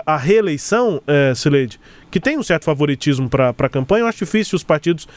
à 0.05 0.17
reeleição, 0.17 1.01
é, 1.07 1.33
Sileide, 1.35 1.79
que 2.11 2.19
tem 2.19 2.37
um 2.37 2.43
certo 2.43 2.65
favoritismo 2.65 3.29
para 3.29 3.49
a 3.49 3.69
campanha, 3.69 4.03
eu 4.03 4.07
acho 4.07 4.19
difícil 4.19 4.55
os 4.55 4.63
partidos 4.63 5.07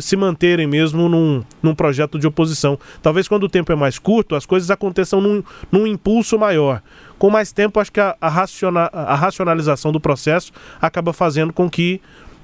se 0.00 0.16
manterem 0.16 0.66
mesmo 0.66 1.08
num, 1.08 1.44
num 1.62 1.74
projeto 1.74 2.18
de 2.18 2.26
oposição. 2.26 2.78
Talvez 3.02 3.28
quando 3.28 3.44
o 3.44 3.48
tempo 3.48 3.72
é 3.72 3.74
mais 3.74 3.98
curto, 3.98 4.34
as 4.34 4.46
coisas 4.46 4.70
aconteçam 4.70 5.20
num, 5.20 5.42
num 5.70 5.86
impulso 5.86 6.38
maior. 6.38 6.82
Com 7.18 7.30
mais 7.30 7.52
tempo, 7.52 7.80
acho 7.80 7.92
que 7.92 8.00
a, 8.00 8.16
a, 8.20 8.28
raciona, 8.28 8.90
a 8.92 9.14
racionalização 9.14 9.92
do 9.92 10.00
processo 10.00 10.52
acaba 10.80 11.12
fazendo 11.12 11.52
com 11.52 11.70
que 11.70 12.00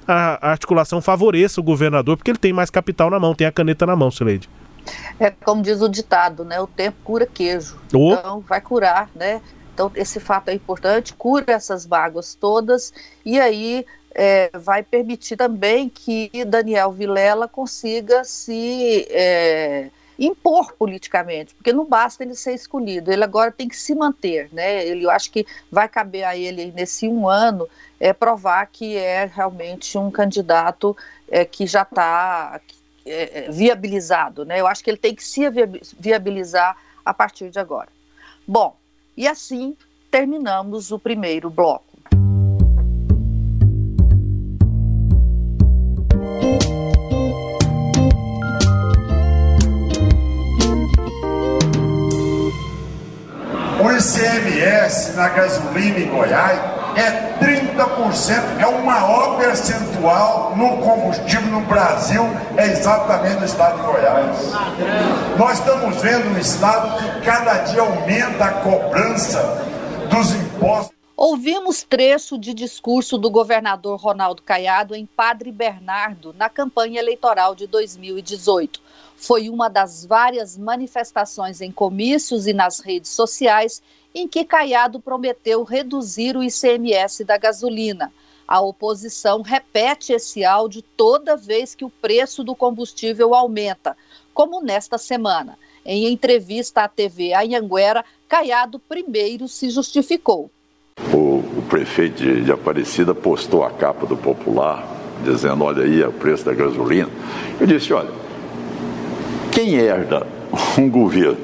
a, 0.07 0.47
a 0.47 0.51
articulação 0.51 1.01
favoreça 1.01 1.61
o 1.61 1.63
governador, 1.63 2.17
porque 2.17 2.31
ele 2.31 2.37
tem 2.37 2.53
mais 2.53 2.69
capital 2.69 3.09
na 3.09 3.19
mão, 3.19 3.35
tem 3.35 3.47
a 3.47 3.51
caneta 3.51 3.85
na 3.85 3.95
mão, 3.95 4.11
Sileide. 4.11 4.49
É 5.19 5.29
como 5.29 5.61
diz 5.61 5.81
o 5.81 5.87
ditado, 5.87 6.43
né? 6.43 6.59
O 6.59 6.67
tempo 6.67 6.97
cura 7.03 7.25
queijo. 7.25 7.77
Oh. 7.93 8.13
Então 8.13 8.41
vai 8.41 8.59
curar, 8.59 9.09
né? 9.15 9.41
Então, 9.73 9.91
esse 9.95 10.19
fato 10.19 10.49
é 10.49 10.53
importante, 10.53 11.13
cura 11.13 11.51
essas 11.51 11.85
vagas 11.85 12.35
todas 12.35 12.93
e 13.25 13.39
aí 13.39 13.85
é, 14.13 14.51
vai 14.53 14.83
permitir 14.83 15.35
também 15.35 15.89
que 15.89 16.29
Daniel 16.45 16.91
Vilela 16.91 17.47
consiga 17.47 18.23
se 18.23 19.07
é, 19.09 19.89
impor 20.17 20.73
politicamente, 20.73 21.55
porque 21.55 21.73
não 21.73 21.85
basta 21.85 22.23
ele 22.23 22.35
ser 22.35 22.53
escolhido, 22.53 23.11
ele 23.11 23.23
agora 23.23 23.51
tem 23.51 23.67
que 23.67 23.75
se 23.75 23.95
manter, 23.95 24.47
né? 24.51 24.85
Ele, 24.85 25.05
eu 25.05 25.09
acho 25.09 25.31
que 25.31 25.45
vai 25.71 25.89
caber 25.89 26.23
a 26.23 26.37
ele 26.37 26.71
nesse 26.71 27.07
um 27.07 27.27
ano 27.27 27.67
é, 27.99 28.13
provar 28.13 28.67
que 28.67 28.95
é 28.95 29.25
realmente 29.25 29.97
um 29.97 30.11
candidato 30.11 30.95
é, 31.27 31.43
que 31.43 31.65
já 31.65 31.81
está 31.81 32.61
é, 33.05 33.45
é, 33.45 33.51
viabilizado, 33.51 34.45
né? 34.45 34.61
Eu 34.61 34.67
acho 34.67 34.83
que 34.83 34.89
ele 34.89 34.97
tem 34.97 35.15
que 35.15 35.23
se 35.23 35.41
viabilizar 35.97 36.77
a 37.03 37.13
partir 37.13 37.49
de 37.49 37.59
agora. 37.59 37.89
Bom, 38.47 38.75
e 39.15 39.27
assim 39.27 39.75
terminamos 40.11 40.91
o 40.91 40.99
primeiro 40.99 41.49
bloco. 41.49 41.93
O 53.83 53.91
ICMS 53.91 55.15
na 55.15 55.29
gasolina 55.29 55.99
em 55.99 56.09
Goiás 56.09 56.82
é 56.95 57.33
30%, 57.39 58.59
é 58.59 58.67
o 58.67 58.85
maior 58.85 59.37
percentual 59.37 60.53
no 60.55 60.77
combustível 60.77 61.51
no 61.51 61.61
Brasil, 61.61 62.25
é 62.57 62.65
exatamente 62.67 63.37
no 63.37 63.45
estado 63.45 63.77
de 63.77 63.83
Goiás. 63.83 64.51
Nós 65.37 65.59
estamos 65.59 66.01
vendo 66.01 66.35
um 66.35 66.37
estado 66.37 66.97
que 66.97 67.21
cada 67.21 67.53
dia 67.63 67.81
aumenta 67.81 68.45
a 68.45 68.51
cobrança 68.51 69.63
dos 70.09 70.31
impostos. 70.35 70.92
Ouvimos 71.25 71.83
trecho 71.83 72.37
de 72.37 72.53
discurso 72.53 73.17
do 73.17 73.29
governador 73.29 73.97
Ronaldo 73.97 74.41
Caiado 74.41 74.93
em 74.93 75.05
Padre 75.05 75.53
Bernardo 75.53 76.33
na 76.33 76.49
campanha 76.49 76.99
eleitoral 76.99 77.55
de 77.55 77.65
2018. 77.65 78.81
Foi 79.15 79.47
uma 79.47 79.69
das 79.69 80.05
várias 80.05 80.57
manifestações 80.57 81.61
em 81.61 81.71
comícios 81.71 82.45
e 82.45 82.51
nas 82.51 82.81
redes 82.81 83.11
sociais 83.11 83.81
em 84.13 84.27
que 84.27 84.43
Caiado 84.43 84.99
prometeu 84.99 85.63
reduzir 85.63 86.35
o 86.35 86.43
ICMS 86.43 87.23
da 87.23 87.37
gasolina. 87.37 88.11
A 88.45 88.59
oposição 88.59 89.41
repete 89.41 90.11
esse 90.11 90.43
áudio 90.43 90.81
toda 90.81 91.37
vez 91.37 91.73
que 91.73 91.85
o 91.85 91.89
preço 91.89 92.43
do 92.43 92.53
combustível 92.53 93.33
aumenta, 93.33 93.95
como 94.33 94.59
nesta 94.59 94.97
semana. 94.97 95.57
Em 95.85 96.05
entrevista 96.05 96.81
à 96.81 96.89
TV 96.89 97.33
Anhanguera, 97.33 98.03
Caiado 98.27 98.77
primeiro 98.77 99.47
se 99.47 99.69
justificou. 99.69 100.51
O, 101.13 101.43
o 101.57 101.63
prefeito 101.69 102.21
de, 102.21 102.41
de 102.41 102.51
Aparecida 102.51 103.13
postou 103.13 103.63
a 103.63 103.69
capa 103.69 104.05
do 104.05 104.15
Popular, 104.15 104.85
dizendo: 105.23 105.63
Olha 105.63 105.83
aí, 105.83 106.01
é 106.01 106.07
o 106.07 106.11
preço 106.11 106.45
da 106.45 106.53
gasolina. 106.53 107.09
Eu 107.59 107.67
disse: 107.67 107.93
Olha, 107.93 108.09
quem 109.51 109.75
herda 109.75 110.25
um 110.77 110.89
governo 110.89 111.37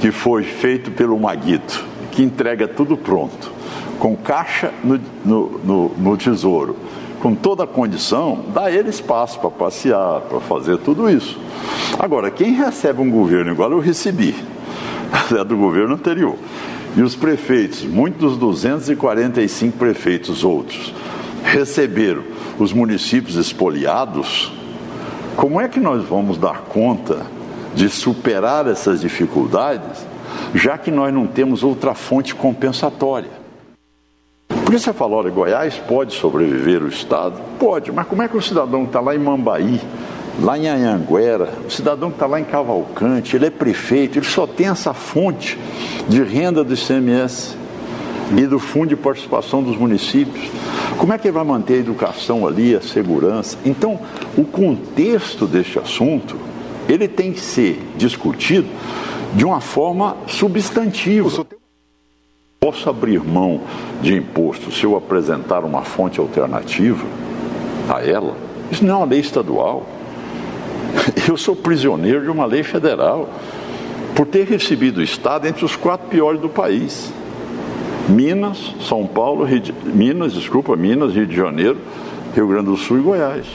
que 0.00 0.10
foi 0.10 0.44
feito 0.44 0.90
pelo 0.90 1.18
Maguito, 1.18 1.84
que 2.12 2.22
entrega 2.22 2.68
tudo 2.68 2.96
pronto, 2.96 3.50
com 3.98 4.16
caixa 4.16 4.72
no, 4.84 5.00
no, 5.24 5.60
no, 5.64 5.88
no 5.96 6.16
tesouro, 6.16 6.76
com 7.20 7.34
toda 7.34 7.64
a 7.64 7.66
condição, 7.66 8.44
dá 8.52 8.70
ele 8.70 8.90
espaço 8.90 9.40
para 9.40 9.50
passear, 9.50 10.20
para 10.22 10.40
fazer 10.40 10.78
tudo 10.78 11.10
isso. 11.10 11.38
Agora, 11.98 12.30
quem 12.30 12.52
recebe 12.52 13.00
um 13.00 13.10
governo 13.10 13.52
igual 13.52 13.70
eu 13.72 13.80
recebi, 13.80 14.34
é 15.36 15.44
do 15.44 15.56
governo 15.56 15.94
anterior, 15.94 16.36
e 16.96 17.02
os 17.02 17.14
prefeitos, 17.14 17.84
muitos 17.84 18.36
dos 18.36 18.64
245 18.64 19.76
prefeitos 19.76 20.42
outros, 20.42 20.94
receberam 21.44 22.22
os 22.58 22.72
municípios 22.72 23.36
expoliados, 23.36 24.52
como 25.36 25.60
é 25.60 25.68
que 25.68 25.78
nós 25.78 26.04
vamos 26.04 26.38
dar 26.38 26.62
conta 26.62 27.26
de 27.74 27.88
superar 27.90 28.66
essas 28.66 29.02
dificuldades 29.02 30.06
já 30.54 30.78
que 30.78 30.90
nós 30.90 31.12
não 31.12 31.26
temos 31.26 31.62
outra 31.62 31.94
fonte 31.94 32.34
compensatória. 32.34 33.30
Por 34.64 34.74
isso 34.74 34.84
você 34.84 34.92
fala, 34.92 35.16
olha, 35.16 35.30
Goiás 35.30 35.76
pode 35.76 36.14
sobreviver 36.14 36.82
o 36.82 36.88
Estado? 36.88 37.40
Pode, 37.58 37.92
mas 37.92 38.06
como 38.06 38.22
é 38.22 38.28
que 38.28 38.36
o 38.36 38.42
cidadão 38.42 38.82
que 38.82 38.88
está 38.88 39.00
lá 39.00 39.14
em 39.14 39.18
Mambaí, 39.18 39.80
lá 40.40 40.58
em 40.58 40.68
Anhanguera, 40.68 41.50
o 41.66 41.70
cidadão 41.70 42.10
que 42.10 42.16
está 42.16 42.26
lá 42.26 42.40
em 42.40 42.44
Cavalcante, 42.44 43.36
ele 43.36 43.46
é 43.46 43.50
prefeito, 43.50 44.18
ele 44.18 44.26
só 44.26 44.46
tem 44.46 44.68
essa 44.68 44.92
fonte 44.92 45.58
de 46.08 46.22
renda 46.22 46.62
do 46.62 46.74
ICMS 46.74 47.56
e 48.36 48.46
do 48.46 48.58
Fundo 48.58 48.88
de 48.88 48.96
Participação 48.96 49.62
dos 49.62 49.76
Municípios. 49.76 50.50
Como 50.98 51.12
é 51.12 51.18
que 51.18 51.28
ele 51.28 51.34
vai 51.34 51.44
manter 51.44 51.74
a 51.74 51.78
educação 51.78 52.46
ali, 52.46 52.74
a 52.74 52.80
segurança? 52.80 53.56
Então, 53.64 53.98
o 54.36 54.44
contexto 54.44 55.46
deste 55.46 55.78
assunto, 55.78 56.36
ele 56.88 57.06
tem 57.06 57.32
que 57.32 57.40
ser 57.40 57.80
discutido 57.96 58.68
de 59.34 59.44
uma 59.44 59.60
forma 59.60 60.16
substantiva. 60.26 61.46
Posso 62.58 62.88
abrir 62.88 63.22
mão 63.22 63.60
de 64.00 64.16
imposto 64.16 64.72
se 64.72 64.84
eu 64.84 64.96
apresentar 64.96 65.64
uma 65.64 65.82
fonte 65.82 66.18
alternativa 66.18 67.04
a 67.88 68.02
ela? 68.04 68.34
Isso 68.70 68.84
não 68.84 68.94
é 68.94 68.96
uma 68.96 69.06
lei 69.06 69.20
estadual. 69.20 69.86
Eu 71.28 71.36
sou 71.36 71.54
prisioneiro 71.56 72.22
de 72.22 72.30
uma 72.30 72.46
lei 72.46 72.62
federal 72.62 73.28
por 74.14 74.26
ter 74.26 74.46
recebido 74.46 74.98
o 74.98 75.02
Estado 75.02 75.46
entre 75.46 75.64
os 75.64 75.76
quatro 75.76 76.08
piores 76.08 76.40
do 76.40 76.48
país. 76.48 77.12
Minas, 78.08 78.74
São 78.80 79.06
Paulo, 79.06 79.44
Rio 79.44 79.60
de... 79.60 79.72
Minas, 79.72 80.32
desculpa, 80.32 80.76
Minas, 80.76 81.12
Rio 81.12 81.26
de 81.26 81.36
Janeiro, 81.36 81.78
Rio 82.34 82.48
Grande 82.48 82.66
do 82.66 82.76
Sul 82.76 82.98
e 82.98 83.02
Goiás. 83.02 83.46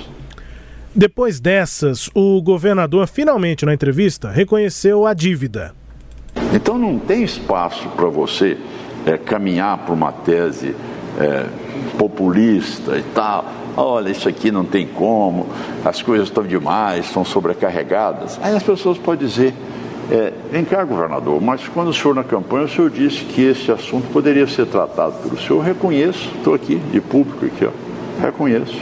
Depois 0.94 1.40
dessas, 1.40 2.10
o 2.14 2.42
governador 2.42 3.08
finalmente 3.08 3.66
na 3.66 3.74
entrevista 3.74 4.30
reconheceu 4.30 5.06
a 5.06 5.14
dívida. 5.14 5.74
Então 6.54 6.78
não 6.78 7.00
tem 7.00 7.24
espaço 7.24 7.88
para 7.90 8.08
você 8.08 8.58
é, 9.06 9.18
caminhar 9.18 9.78
para 9.80 9.94
uma 9.94 10.12
tese 10.12 10.76
é, 11.18 11.46
populista 11.98 12.98
e 12.98 13.04
tal. 13.16 13.46
Olha, 13.78 14.10
isso 14.10 14.28
aqui 14.28 14.52
não 14.52 14.66
tem 14.66 14.86
como, 14.86 15.48
as 15.84 16.02
coisas 16.02 16.28
estão 16.28 16.44
demais, 16.44 17.06
estão 17.06 17.24
sobrecarregadas. 17.24 18.40
Aí 18.42 18.56
as 18.56 18.64
pessoas 18.64 18.98
podem 18.98 19.28
dizer, 19.28 19.54
é, 20.12 20.34
vem 20.52 20.66
cá, 20.66 20.84
governador, 20.84 21.42
mas 21.42 21.68
quando 21.70 21.88
o 21.88 21.94
senhor 21.94 22.14
na 22.14 22.24
campanha, 22.24 22.66
o 22.66 22.70
senhor 22.70 22.90
disse 22.90 23.24
que 23.24 23.42
esse 23.44 23.72
assunto 23.72 24.12
poderia 24.12 24.46
ser 24.46 24.66
tratado 24.66 25.14
pelo 25.24 25.40
senhor. 25.40 25.60
Eu 25.60 25.62
reconheço, 25.62 26.30
estou 26.36 26.54
aqui, 26.54 26.76
de 26.76 27.00
público 27.00 27.46
aqui, 27.46 27.66
ó, 27.66 27.72
reconheço. 28.22 28.78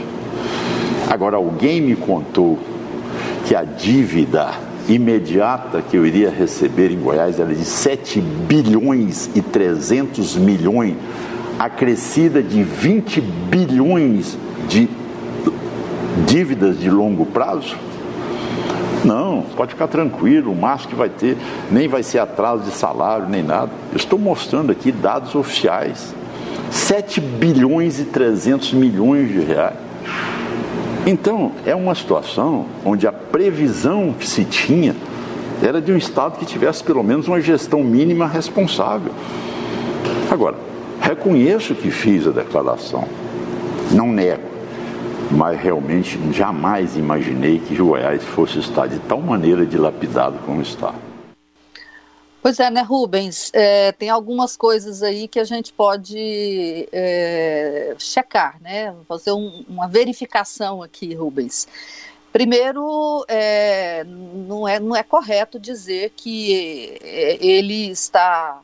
Agora, 1.08 1.36
alguém 1.36 1.80
me 1.80 1.94
contou 1.94 2.58
que 3.46 3.54
a 3.54 3.62
dívida 3.62 4.50
imediata 4.88 5.82
que 5.82 5.96
eu 5.96 6.04
iria 6.04 6.30
receber 6.30 6.90
em 6.90 6.98
Goiás 6.98 7.38
era 7.38 7.54
de 7.54 7.64
7 7.64 8.20
bilhões 8.20 9.30
e 9.34 9.40
300 9.40 10.36
milhões, 10.36 10.96
acrescida 11.60 12.42
de 12.42 12.62
20 12.62 13.20
bilhões 13.20 14.38
de 14.66 14.88
dívidas 16.26 16.80
de 16.80 16.88
longo 16.88 17.26
prazo? 17.26 17.76
Não, 19.04 19.44
pode 19.54 19.74
ficar 19.74 19.86
tranquilo, 19.86 20.52
o 20.52 20.56
máximo 20.56 20.90
que 20.90 20.96
vai 20.96 21.10
ter 21.10 21.36
nem 21.70 21.86
vai 21.86 22.02
ser 22.02 22.18
atraso 22.18 22.64
de 22.64 22.70
salário, 22.70 23.28
nem 23.28 23.42
nada. 23.42 23.70
Eu 23.92 23.98
estou 23.98 24.18
mostrando 24.18 24.72
aqui 24.72 24.90
dados 24.90 25.34
oficiais. 25.34 26.14
7 26.70 27.20
bilhões 27.20 28.00
e 28.00 28.04
300 28.04 28.72
milhões 28.72 29.28
de 29.28 29.40
reais. 29.40 29.76
Então, 31.06 31.52
é 31.66 31.74
uma 31.74 31.94
situação 31.94 32.66
onde 32.84 33.06
a 33.06 33.12
previsão 33.12 34.14
que 34.18 34.26
se 34.26 34.44
tinha 34.46 34.94
era 35.62 35.80
de 35.80 35.92
um 35.92 35.96
Estado 35.96 36.38
que 36.38 36.46
tivesse 36.46 36.82
pelo 36.82 37.02
menos 37.02 37.28
uma 37.28 37.40
gestão 37.40 37.82
mínima 37.82 38.26
responsável. 38.26 39.12
Agora, 40.30 40.69
reconheço 41.10 41.74
que 41.74 41.90
fiz 41.90 42.26
a 42.26 42.30
declaração, 42.30 43.04
não 43.92 44.12
nego, 44.12 44.48
mas 45.30 45.60
realmente 45.60 46.18
jamais 46.32 46.96
imaginei 46.96 47.58
que 47.58 47.74
Goiás 47.74 48.22
fosse 48.22 48.60
estar 48.60 48.86
de 48.86 48.98
tal 49.00 49.20
maneira 49.20 49.66
dilapidado 49.66 50.38
como 50.46 50.62
está. 50.62 50.94
Pois 52.40 52.58
é, 52.58 52.70
né, 52.70 52.80
Rubens? 52.80 53.50
É, 53.52 53.92
tem 53.92 54.08
algumas 54.08 54.56
coisas 54.56 55.02
aí 55.02 55.28
que 55.28 55.38
a 55.38 55.44
gente 55.44 55.72
pode 55.72 56.88
é, 56.90 57.94
checar, 57.98 58.56
né? 58.62 58.94
Fazer 59.06 59.32
um, 59.32 59.64
uma 59.68 59.86
verificação 59.88 60.82
aqui, 60.82 61.12
Rubens. 61.14 61.68
Primeiro, 62.32 63.24
é, 63.28 64.04
não, 64.04 64.66
é, 64.66 64.78
não 64.78 64.96
é 64.96 65.02
correto 65.02 65.58
dizer 65.58 66.12
que 66.16 66.98
é, 67.02 67.44
ele 67.44 67.90
está 67.90 68.62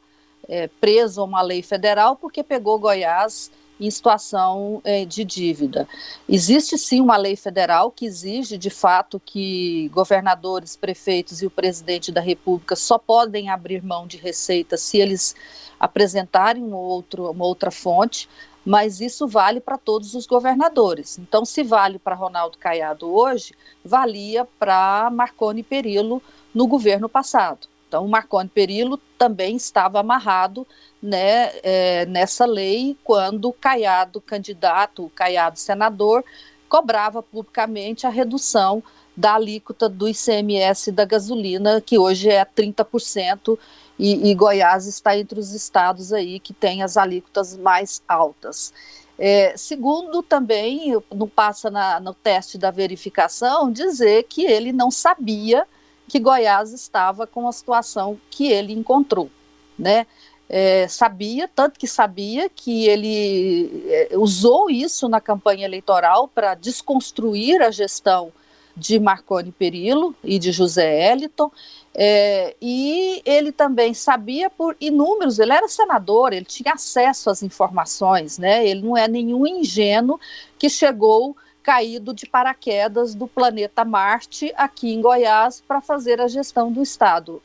é, 0.49 0.69
preso 0.81 1.21
a 1.21 1.25
uma 1.25 1.43
lei 1.43 1.63
federal 1.63 2.17
porque 2.17 2.43
pegou 2.43 2.79
Goiás 2.79 3.51
em 3.79 3.91
situação 3.91 4.81
é, 4.85 5.05
de 5.05 5.25
dívida. 5.25 5.87
Existe 6.29 6.79
sim 6.79 7.01
uma 7.01 7.17
lei 7.17 7.37
federal 7.37 7.91
que 7.91 8.07
exige, 8.07 8.57
de 8.57 8.71
fato, 8.71 9.21
que 9.21 9.89
governadores, 9.93 10.77
prefeitos 10.77 11.43
e 11.43 11.47
o 11.47 11.51
presidente 11.51 12.11
da 12.11 12.21
República 12.21 12.75
só 12.75 12.99
podem 12.99 13.51
abrir 13.51 13.83
mão 13.83 14.07
de 14.07 14.17
receita 14.17 14.77
se 14.77 14.99
eles 14.99 15.35
apresentarem 15.79 16.73
outro, 16.73 17.31
uma 17.31 17.45
outra 17.45 17.71
fonte, 17.71 18.29
mas 18.65 19.01
isso 19.01 19.29
vale 19.29 19.61
para 19.61 19.77
todos 19.77 20.15
os 20.15 20.27
governadores. 20.27 21.19
Então, 21.19 21.45
se 21.45 21.63
vale 21.63 21.99
para 21.99 22.17
Ronaldo 22.17 22.59
Caiado 22.59 23.15
hoje, 23.15 23.55
valia 23.85 24.45
para 24.59 25.11
Marconi 25.11 25.63
Perillo 25.63 26.23
no 26.55 26.67
governo 26.67 27.09
passado. 27.09 27.69
Então, 27.97 28.05
o 28.05 28.09
Marconi 28.11 28.51
Perillo 28.51 28.99
também 29.17 29.57
estava 29.57 30.01
amarrado 30.01 30.67
né, 31.03 31.51
é, 31.63 32.05
nessa 32.05 32.45
lei 32.45 32.95
quando 33.03 33.49
o 33.49 33.55
Caiado, 33.55 34.21
candidato, 34.21 35.07
o 35.07 35.09
Caiado 35.09 35.59
senador, 35.59 36.23
cobrava 36.69 37.23
publicamente 37.23 38.07
a 38.07 38.11
redução 38.11 38.83
da 39.17 39.37
alíquota 39.37 39.89
do 39.89 40.07
ICMS 40.07 40.93
da 40.93 41.07
gasolina, 41.07 41.81
que 41.81 41.99
hoje 41.99 42.29
é 42.29 42.45
30%, 42.45 43.59
e, 43.99 44.31
e 44.31 44.35
Goiás 44.35 44.87
está 44.87 45.17
entre 45.17 45.41
os 45.41 45.55
estados 45.55 46.13
aí 46.13 46.39
que 46.39 46.53
tem 46.53 46.83
as 46.83 46.99
alíquotas 46.99 47.57
mais 47.57 48.03
altas. 48.07 48.75
É, 49.19 49.57
segundo, 49.57 50.23
também, 50.23 51.03
não 51.11 51.27
passa 51.27 51.71
na, 51.71 51.99
no 51.99 52.13
teste 52.13 52.59
da 52.59 52.71
verificação, 52.71 53.73
dizer 53.73 54.25
que 54.25 54.45
ele 54.45 54.71
não 54.71 54.91
sabia 54.91 55.67
que 56.09 56.19
Goiás 56.19 56.73
estava 56.73 57.27
com 57.27 57.49
a 57.49 57.53
situação 57.53 58.19
que 58.31 58.51
ele 58.51 58.73
encontrou, 58.73 59.31
né? 59.79 60.07
É, 60.49 60.87
sabia, 60.87 61.49
tanto 61.49 61.79
que 61.79 61.89
sabia 61.89 62.49
que 62.49 62.87
ele 62.87 63.85
é, 63.89 64.11
usou 64.17 64.71
isso 64.71 65.09
na 65.09 65.21
campanha 65.21 65.65
eleitoral 65.65 66.29
para 66.29 66.55
desconstruir 66.55 67.61
a 67.61 67.71
gestão 67.73 68.33
de 68.77 69.01
Marconi 69.01 69.51
Perillo 69.51 70.15
e 70.23 70.39
de 70.39 70.53
José 70.53 71.11
Eliton, 71.11 71.51
é, 71.95 72.55
e 72.61 73.23
ele 73.25 73.51
também 73.51 73.95
sabia 73.95 74.51
por 74.51 74.77
inúmeros, 74.79 75.39
ele 75.39 75.53
era 75.53 75.67
senador, 75.67 76.33
ele 76.35 76.45
tinha 76.45 76.75
acesso 76.75 77.31
às 77.31 77.43
informações, 77.43 78.39
né? 78.39 78.67
ele 78.67 78.83
não 78.83 78.97
é 78.97 79.09
nenhum 79.09 79.47
ingênuo 79.47 80.21
que 80.59 80.69
chegou 80.69 81.35
caído 81.67 82.15
de 82.15 82.27
paraquedas 82.27 83.13
do 83.13 83.27
planeta 83.27 83.85
Marte 83.85 84.55
aqui 84.57 84.95
em 84.95 85.01
Goiás 85.01 85.61
para 85.67 85.81
fazer 85.81 86.21
a 86.21 86.29
gestão 86.29 86.71
do 86.71 86.81
Estado, 86.81 87.43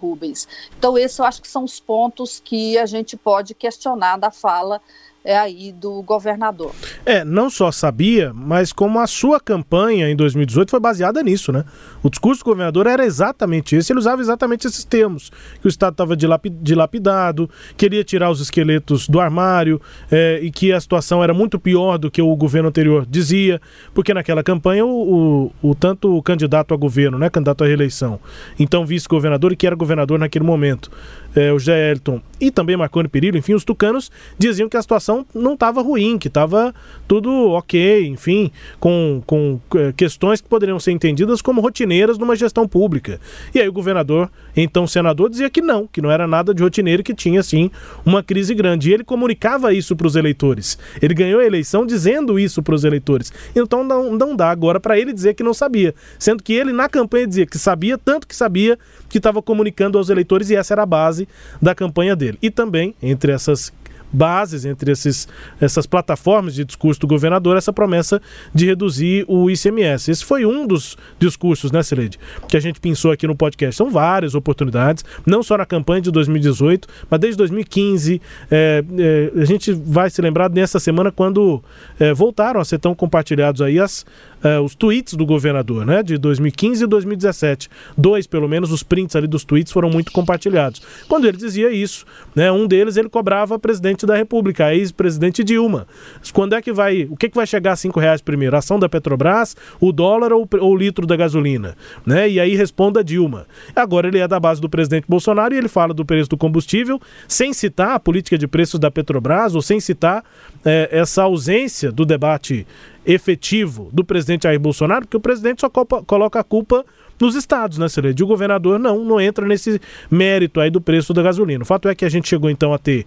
Rubens. 0.00 0.46
Então, 0.78 0.96
esses 0.96 1.18
eu 1.18 1.24
acho 1.24 1.42
que 1.42 1.48
são 1.48 1.64
os 1.64 1.80
pontos 1.80 2.38
que 2.38 2.78
a 2.78 2.86
gente 2.86 3.16
pode 3.16 3.52
questionar 3.52 4.16
da 4.16 4.30
fala 4.30 4.80
é 5.24 5.38
aí 5.38 5.72
do 5.72 6.02
governador. 6.02 6.72
É, 7.06 7.24
não 7.24 7.48
só 7.48 7.72
sabia, 7.72 8.30
mas 8.34 8.74
como 8.74 9.00
a 9.00 9.06
sua 9.06 9.40
campanha 9.40 10.10
em 10.10 10.14
2018 10.14 10.70
foi 10.70 10.78
baseada 10.78 11.22
nisso, 11.22 11.50
né? 11.50 11.64
O 12.02 12.10
discurso 12.10 12.42
do 12.42 12.50
governador 12.50 12.86
era 12.86 13.06
exatamente 13.06 13.74
esse, 13.74 13.90
ele 13.90 14.00
usava 14.00 14.20
exatamente 14.20 14.66
esses 14.66 14.84
termos, 14.84 15.30
que 15.62 15.66
o 15.66 15.68
Estado 15.68 15.92
estava 15.94 16.14
dilapidado, 16.14 17.48
queria 17.74 18.04
tirar 18.04 18.30
os 18.30 18.38
esqueletos 18.40 19.08
do 19.08 19.18
armário 19.18 19.80
é, 20.10 20.40
e 20.42 20.50
que 20.50 20.72
a 20.72 20.80
situação 20.80 21.24
era 21.24 21.32
muito 21.32 21.58
pior 21.58 21.96
do 21.96 22.10
que 22.10 22.20
o 22.20 22.36
governo 22.36 22.68
anterior 22.68 23.06
dizia, 23.08 23.62
porque 23.94 24.12
naquela 24.12 24.42
campanha 24.42 24.84
o, 24.84 25.50
o, 25.62 25.70
o 25.70 25.74
tanto 25.74 26.14
o 26.14 26.22
candidato 26.22 26.74
a 26.74 26.76
governo, 26.76 27.18
né, 27.18 27.30
candidato 27.30 27.64
à 27.64 27.66
reeleição, 27.66 28.20
então 28.58 28.84
vice-governador 28.84 29.52
e 29.52 29.56
que 29.56 29.66
era 29.66 29.74
governador 29.74 30.18
naquele 30.18 30.44
momento, 30.44 30.90
é, 31.34 31.52
o 31.52 31.58
José 31.58 31.92
Elton 31.92 32.20
e 32.40 32.50
também 32.50 32.76
Marconi 32.76 33.08
Perillo, 33.08 33.38
enfim, 33.38 33.54
os 33.54 33.64
tucanos 33.64 34.10
diziam 34.38 34.68
que 34.68 34.76
a 34.76 34.82
situação 34.82 35.24
não 35.34 35.54
estava 35.54 35.80
ruim, 35.80 36.18
que 36.18 36.28
estava 36.28 36.74
tudo 37.08 37.30
ok, 37.50 38.06
enfim, 38.06 38.50
com, 38.78 39.22
com 39.26 39.60
é, 39.76 39.92
questões 39.92 40.40
que 40.40 40.48
poderiam 40.48 40.78
ser 40.78 40.92
entendidas 40.92 41.40
como 41.40 41.60
rotineiras 41.60 42.18
numa 42.18 42.36
gestão 42.36 42.68
pública. 42.68 43.20
E 43.54 43.60
aí 43.60 43.68
o 43.68 43.72
governador, 43.72 44.30
então 44.56 44.86
senador, 44.86 45.30
dizia 45.30 45.48
que 45.48 45.62
não, 45.62 45.86
que 45.86 46.02
não 46.02 46.10
era 46.10 46.26
nada 46.26 46.52
de 46.52 46.62
rotineiro, 46.62 47.02
que 47.02 47.14
tinha 47.14 47.42
sim 47.42 47.70
uma 48.04 48.22
crise 48.22 48.54
grande. 48.54 48.90
E 48.90 48.92
ele 48.92 49.04
comunicava 49.04 49.72
isso 49.72 49.96
para 49.96 50.06
os 50.06 50.16
eleitores. 50.16 50.78
Ele 51.00 51.14
ganhou 51.14 51.40
a 51.40 51.46
eleição 51.46 51.86
dizendo 51.86 52.38
isso 52.38 52.62
para 52.62 52.74
os 52.74 52.84
eleitores. 52.84 53.32
Então 53.54 53.84
não, 53.84 54.12
não 54.12 54.36
dá 54.36 54.50
agora 54.50 54.78
para 54.78 54.98
ele 54.98 55.12
dizer 55.12 55.34
que 55.34 55.42
não 55.42 55.54
sabia, 55.54 55.94
sendo 56.18 56.42
que 56.42 56.52
ele 56.52 56.72
na 56.72 56.88
campanha 56.88 57.26
dizia 57.26 57.46
que 57.46 57.58
sabia, 57.58 57.96
tanto 57.96 58.26
que 58.26 58.36
sabia 58.36 58.78
que 59.08 59.18
estava 59.18 59.40
comunicando 59.40 59.96
aos 59.96 60.10
eleitores 60.10 60.50
e 60.50 60.56
essa 60.56 60.74
era 60.74 60.82
a 60.82 60.86
base 60.86 61.23
da 61.60 61.74
campanha 61.74 62.14
dele. 62.14 62.38
E 62.42 62.50
também, 62.50 62.94
entre 63.02 63.32
essas 63.32 63.72
bases, 64.14 64.64
entre 64.64 64.92
esses, 64.92 65.26
essas 65.60 65.86
plataformas 65.86 66.54
de 66.54 66.64
discurso 66.64 67.00
do 67.00 67.06
governador, 67.06 67.56
essa 67.56 67.72
promessa 67.72 68.22
de 68.54 68.64
reduzir 68.66 69.24
o 69.26 69.50
ICMS. 69.50 70.10
Esse 70.10 70.24
foi 70.24 70.46
um 70.46 70.66
dos 70.66 70.96
discursos, 71.18 71.72
né, 71.72 71.82
Celede, 71.82 72.18
que 72.48 72.56
a 72.56 72.60
gente 72.60 72.80
pensou 72.80 73.10
aqui 73.10 73.26
no 73.26 73.34
podcast. 73.34 73.76
São 73.76 73.90
várias 73.90 74.34
oportunidades, 74.34 75.04
não 75.26 75.42
só 75.42 75.58
na 75.58 75.66
campanha 75.66 76.00
de 76.00 76.10
2018, 76.12 76.86
mas 77.10 77.20
desde 77.20 77.36
2015. 77.38 78.22
É, 78.50 78.84
é, 78.98 79.40
a 79.40 79.44
gente 79.44 79.72
vai 79.72 80.08
se 80.08 80.22
lembrar 80.22 80.48
nessa 80.48 80.78
semana 80.78 81.10
quando 81.10 81.62
é, 81.98 82.14
voltaram 82.14 82.60
a 82.60 82.64
ser 82.64 82.78
tão 82.78 82.94
compartilhados 82.94 83.60
aí 83.60 83.80
as, 83.80 84.06
é, 84.44 84.60
os 84.60 84.74
tweets 84.74 85.14
do 85.14 85.24
governador, 85.24 85.86
né, 85.86 86.02
de 86.02 86.18
2015 86.18 86.84
e 86.84 86.86
2017. 86.86 87.70
Dois, 87.96 88.26
pelo 88.26 88.46
menos, 88.46 88.70
os 88.70 88.82
prints 88.82 89.16
ali 89.16 89.26
dos 89.26 89.42
tweets 89.42 89.72
foram 89.72 89.88
muito 89.88 90.12
compartilhados. 90.12 90.82
Quando 91.08 91.26
ele 91.26 91.38
dizia 91.38 91.72
isso, 91.72 92.04
né, 92.36 92.52
um 92.52 92.66
deles 92.66 92.98
ele 92.98 93.08
cobrava 93.08 93.58
presidente 93.58 94.04
da 94.04 94.14
República, 94.14 94.66
a 94.66 94.74
ex-presidente 94.74 95.42
Dilma. 95.42 95.86
Quando 96.32 96.54
é 96.54 96.60
que 96.60 96.72
vai, 96.72 97.08
o 97.10 97.16
que, 97.16 97.30
que 97.30 97.34
vai 97.34 97.46
chegar 97.46 97.72
a 97.72 97.76
cinco 97.76 97.98
reais 97.98 98.20
primeiro? 98.20 98.54
A 98.54 98.58
ação 98.58 98.78
da 98.78 98.88
Petrobras, 98.88 99.56
o 99.80 99.90
dólar 99.90 100.32
ou, 100.32 100.46
ou 100.60 100.72
o 100.72 100.76
litro 100.76 101.06
da 101.06 101.16
gasolina? 101.16 101.74
Né? 102.04 102.28
E 102.28 102.40
aí 102.40 102.54
responda 102.54 103.02
Dilma. 103.02 103.46
Agora 103.74 104.08
ele 104.08 104.18
é 104.18 104.28
da 104.28 104.38
base 104.38 104.60
do 104.60 104.68
presidente 104.68 105.06
Bolsonaro 105.08 105.54
e 105.54 105.58
ele 105.58 105.68
fala 105.68 105.94
do 105.94 106.04
preço 106.04 106.28
do 106.28 106.36
combustível 106.36 107.00
sem 107.26 107.52
citar 107.54 107.94
a 107.94 108.00
política 108.00 108.36
de 108.36 108.46
preços 108.46 108.78
da 108.78 108.90
Petrobras 108.90 109.54
ou 109.54 109.62
sem 109.62 109.80
citar 109.80 110.22
é, 110.64 110.88
essa 110.92 111.22
ausência 111.22 111.90
do 111.90 112.04
debate 112.04 112.66
efetivo 113.06 113.90
do 113.92 114.04
presidente 114.04 114.44
Jair 114.44 114.58
Bolsonaro, 114.58 115.02
porque 115.02 115.16
o 115.16 115.20
presidente 115.20 115.60
só 115.60 115.68
coloca 115.68 116.40
a 116.40 116.44
culpa 116.44 116.84
nos 117.20 117.34
estados, 117.34 117.78
né, 117.78 117.88
Celede? 117.88 118.22
O 118.24 118.26
governador 118.26 118.78
não, 118.78 119.04
não 119.04 119.20
entra 119.20 119.46
nesse 119.46 119.80
mérito 120.10 120.60
aí 120.60 120.70
do 120.70 120.80
preço 120.80 121.14
da 121.14 121.22
gasolina. 121.22 121.62
O 121.62 121.66
fato 121.66 121.88
é 121.88 121.94
que 121.94 122.04
a 122.04 122.08
gente 122.08 122.28
chegou 122.28 122.50
então 122.50 122.72
a 122.72 122.78
ter 122.78 123.06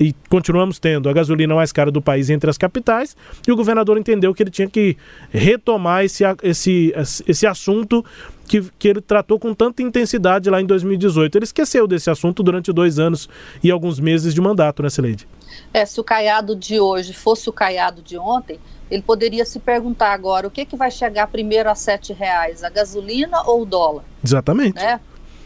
e 0.00 0.14
continuamos 0.28 0.78
tendo 0.78 1.08
a 1.08 1.12
gasolina 1.12 1.54
mais 1.54 1.72
cara 1.72 1.90
do 1.90 2.00
país 2.00 2.30
entre 2.30 2.48
as 2.48 2.56
capitais, 2.56 3.16
e 3.46 3.50
o 3.50 3.56
governador 3.56 3.98
entendeu 3.98 4.32
que 4.32 4.42
ele 4.42 4.50
tinha 4.50 4.68
que 4.68 4.96
retomar 5.30 6.04
esse, 6.04 6.22
esse, 6.42 6.94
esse 7.26 7.46
assunto 7.46 8.04
que, 8.46 8.62
que 8.78 8.88
ele 8.88 9.00
tratou 9.00 9.40
com 9.40 9.52
tanta 9.52 9.82
intensidade 9.82 10.48
lá 10.48 10.60
em 10.60 10.66
2018. 10.66 11.36
Ele 11.36 11.44
esqueceu 11.44 11.86
desse 11.88 12.08
assunto 12.10 12.42
durante 12.42 12.72
dois 12.72 12.98
anos 12.98 13.28
e 13.62 13.70
alguns 13.70 13.98
meses 13.98 14.32
de 14.32 14.40
mandato, 14.40 14.82
né, 14.82 14.88
Sileide? 14.88 15.26
É, 15.72 15.84
se 15.84 16.00
o 16.00 16.04
caiado 16.04 16.54
de 16.56 16.80
hoje 16.80 17.12
fosse 17.12 17.48
o 17.48 17.52
caiado 17.52 18.02
de 18.02 18.18
ontem, 18.18 18.58
ele 18.90 19.02
poderia 19.02 19.44
se 19.44 19.58
perguntar 19.58 20.12
agora 20.12 20.46
o 20.46 20.50
que, 20.50 20.64
que 20.64 20.76
vai 20.76 20.90
chegar 20.90 21.26
primeiro 21.26 21.70
a 21.70 21.74
sete 21.74 22.12
reais, 22.12 22.64
a 22.64 22.70
gasolina 22.70 23.42
ou 23.42 23.62
o 23.62 23.66
dólar? 23.66 24.04
Exatamente. 24.24 24.76
Né? 24.76 25.00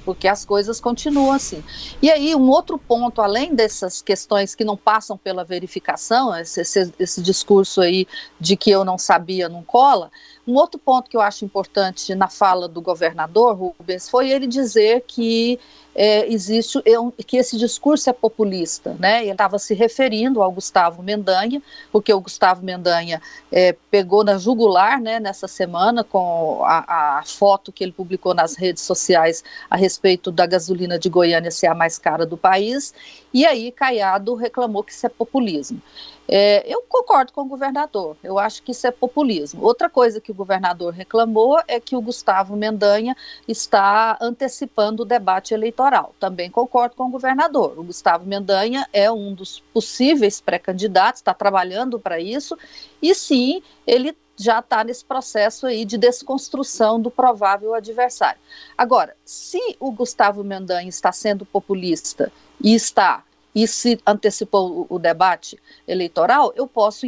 porque 0.04 0.28
as 0.28 0.44
coisas 0.44 0.80
continuam 0.80 1.32
assim. 1.32 1.62
E 2.00 2.10
aí, 2.10 2.34
um 2.34 2.48
outro 2.48 2.78
ponto, 2.78 3.22
além 3.22 3.54
dessas 3.54 4.02
questões 4.02 4.54
que 4.54 4.64
não 4.64 4.76
passam 4.76 5.16
pela 5.16 5.44
verificação, 5.44 6.36
esse, 6.36 6.60
esse, 6.60 6.92
esse, 6.98 7.22
discurso 7.22 7.80
aí 7.80 8.06
de 8.38 8.56
que 8.56 8.70
eu 8.70 8.84
não 8.84 8.98
sabia 8.98 9.48
não 9.48 9.62
cola, 9.62 10.10
um 10.46 10.54
outro 10.54 10.78
ponto 10.78 11.08
que 11.08 11.16
eu 11.16 11.20
acho 11.20 11.44
importante 11.44 12.14
na 12.14 12.28
fala 12.28 12.68
do 12.68 12.80
governador 12.80 13.56
Rubens 13.56 14.08
foi 14.08 14.30
ele 14.30 14.46
dizer 14.46 15.04
que 15.06 15.58
é, 15.94 16.30
existe 16.32 16.78
é 16.78 17.22
que 17.22 17.36
esse 17.36 17.58
discurso 17.58 18.08
é 18.08 18.12
populista, 18.12 18.96
né? 18.98 19.22
Ele 19.22 19.32
estava 19.32 19.58
se 19.58 19.74
referindo 19.74 20.42
ao 20.42 20.50
Gustavo 20.50 21.02
Mendanha, 21.02 21.62
porque 21.90 22.12
o 22.12 22.20
Gustavo 22.20 22.64
Mendanha 22.64 23.20
é, 23.50 23.76
pegou 23.90 24.24
na 24.24 24.38
jugular, 24.38 25.00
né? 25.00 25.20
Nessa 25.20 25.46
semana 25.46 26.02
com 26.02 26.62
a, 26.64 27.18
a, 27.18 27.22
foto 27.24 27.70
que 27.70 27.84
ele 27.84 27.92
publicou 27.92 28.34
nas 28.34 28.56
redes 28.56 28.82
sociais 28.82 29.44
a 29.68 29.76
respeito 29.76 30.30
da 30.30 30.46
gasolina 30.46 30.98
de 30.98 31.08
Goiânia 31.08 31.50
ser 31.50 31.66
a 31.66 31.74
mais 31.74 31.98
cara 31.98 32.24
do 32.24 32.36
país, 32.36 32.94
e 33.32 33.44
aí 33.44 33.70
Caiado 33.70 34.34
reclamou 34.34 34.82
que 34.82 34.92
isso 34.92 35.06
é 35.06 35.08
populismo. 35.08 35.80
É, 36.28 36.62
eu 36.72 36.82
concordo 36.88 37.32
com 37.32 37.42
o 37.42 37.46
governador, 37.46 38.16
eu 38.22 38.38
acho 38.38 38.62
que 38.62 38.70
isso 38.70 38.86
é 38.86 38.90
populismo. 38.90 39.62
Outra 39.62 39.90
coisa 39.90 40.20
que 40.20 40.30
o 40.30 40.34
governador 40.34 40.92
reclamou 40.92 41.60
é 41.66 41.80
que 41.80 41.96
o 41.96 42.00
Gustavo 42.00 42.56
Mendanha 42.56 43.16
está 43.46 44.16
antecipando 44.20 45.02
o 45.02 45.06
debate 45.06 45.52
eleitoral. 45.52 45.81
Também 46.18 46.50
concordo 46.50 46.96
com 46.96 47.04
o 47.04 47.10
governador. 47.10 47.78
O 47.78 47.84
Gustavo 47.84 48.26
Mendanha 48.26 48.86
é 48.92 49.10
um 49.10 49.34
dos 49.34 49.60
possíveis 49.72 50.40
pré-candidatos, 50.40 51.20
está 51.20 51.34
trabalhando 51.34 51.98
para 51.98 52.20
isso, 52.20 52.56
e 53.00 53.14
sim, 53.14 53.62
ele 53.86 54.16
já 54.36 54.58
está 54.58 54.82
nesse 54.82 55.04
processo 55.04 55.66
aí 55.66 55.84
de 55.84 55.98
desconstrução 55.98 57.00
do 57.00 57.10
provável 57.10 57.74
adversário. 57.74 58.40
Agora, 58.76 59.16
se 59.24 59.60
o 59.78 59.90
Gustavo 59.92 60.42
Mendanha 60.42 60.88
está 60.88 61.12
sendo 61.12 61.44
populista 61.44 62.32
e 62.60 62.74
está 62.74 63.24
e 63.54 63.68
se 63.68 64.00
antecipou 64.06 64.86
o, 64.88 64.96
o 64.96 64.98
debate 64.98 65.58
eleitoral, 65.86 66.52
eu 66.56 66.66
posso 66.66 67.06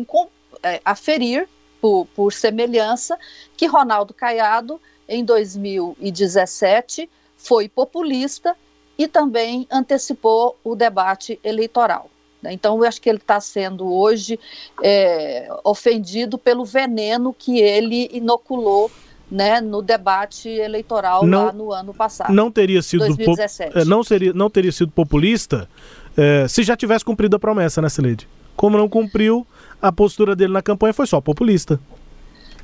é, 0.63 0.81
aferir, 0.85 1.49
por, 1.81 2.07
por 2.15 2.33
semelhança, 2.33 3.19
que 3.57 3.67
Ronaldo 3.67 4.15
Caiado, 4.15 4.81
em 5.07 5.25
2017, 5.25 7.11
foi 7.45 7.69
populista 7.69 8.57
e 8.99 9.07
também 9.07 9.67
antecipou 9.71 10.57
o 10.65 10.75
debate 10.75 11.39
eleitoral. 11.45 12.11
Né? 12.43 12.53
Então, 12.53 12.77
eu 12.79 12.85
acho 12.85 13.01
que 13.01 13.09
ele 13.09 13.19
está 13.19 13.41
sendo 13.41 13.93
hoje 13.93 14.39
é, 14.83 15.49
ofendido 15.63 16.39
pelo 16.39 16.65
veneno 16.65 17.35
que 17.37 17.61
ele 17.61 18.09
inoculou 18.13 18.91
né, 19.31 19.61
no 19.61 19.83
debate 19.83 20.49
eleitoral 20.49 21.27
não, 21.27 21.47
lá 21.47 21.53
no 21.53 21.73
ano 21.73 21.95
passado. 21.95 22.33
Não 22.33 22.51
teria 22.51 22.83
sido 22.83 23.01
2017. 23.01 23.79
É, 23.79 23.85
não 23.85 24.05
seria, 24.05 24.33
não 24.33 24.51
teria 24.51 24.71
sido 24.71 24.91
populista 24.91 25.69
é, 26.17 26.47
se 26.47 26.63
já 26.63 26.77
tivesse 26.77 27.05
cumprido 27.05 27.37
a 27.37 27.39
promessa, 27.39 27.83
né, 27.83 27.89
Celede? 27.89 28.29
Como 28.55 28.77
não 28.77 28.89
cumpriu, 28.89 29.47
a 29.83 29.91
postura 29.91 30.37
dele 30.37 30.53
na 30.53 30.63
campanha 30.63 30.93
foi 30.93 31.07
só 31.07 31.21
populista. 31.21 31.81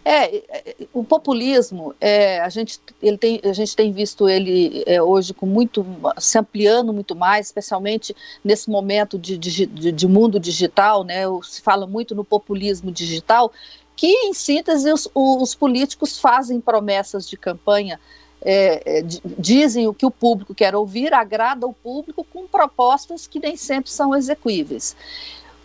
É, 0.05 0.37
é, 0.37 0.77
o 0.95 1.05
populismo, 1.05 1.95
é, 2.01 2.41
a, 2.41 2.49
gente, 2.49 2.81
ele 3.03 3.19
tem, 3.19 3.41
a 3.45 3.53
gente 3.53 3.77
tem 3.77 3.93
visto 3.93 4.29
ele 4.29 4.83
é, 4.87 5.03
hoje 5.03 5.35
com 5.35 5.45
muito, 5.45 5.85
se 6.19 6.39
ampliando 6.39 6.93
muito 6.93 7.15
mais, 7.15 7.47
especialmente 7.47 8.17
nesse 8.43 8.71
momento 8.71 9.19
de, 9.19 9.37
de, 9.37 9.67
de 9.67 10.09
mundo 10.09 10.41
digital, 10.41 11.05
né, 11.05 11.25
se 11.43 11.61
fala 11.61 11.87
muito 11.87 12.15
no 12.15 12.25
populismo 12.25 12.91
digital, 12.91 13.53
que 13.95 14.07
em 14.07 14.33
síntese 14.33 14.91
os, 14.91 15.07
os 15.15 15.55
políticos 15.55 16.19
fazem 16.19 16.61
promessas 16.61 17.29
de 17.29 17.37
campanha 17.37 18.01
é, 18.43 19.01
é 19.01 19.03
dizem 19.03 19.87
o 19.87 19.93
que 19.93 20.07
o 20.07 20.11
público 20.11 20.55
quer 20.55 20.75
ouvir, 20.75 21.13
agrada 21.13 21.67
o 21.67 21.75
público 21.75 22.25
com 22.25 22.47
propostas 22.47 23.27
que 23.27 23.39
nem 23.39 23.55
sempre 23.55 23.91
são 23.91 24.17
execuíveis. 24.17 24.97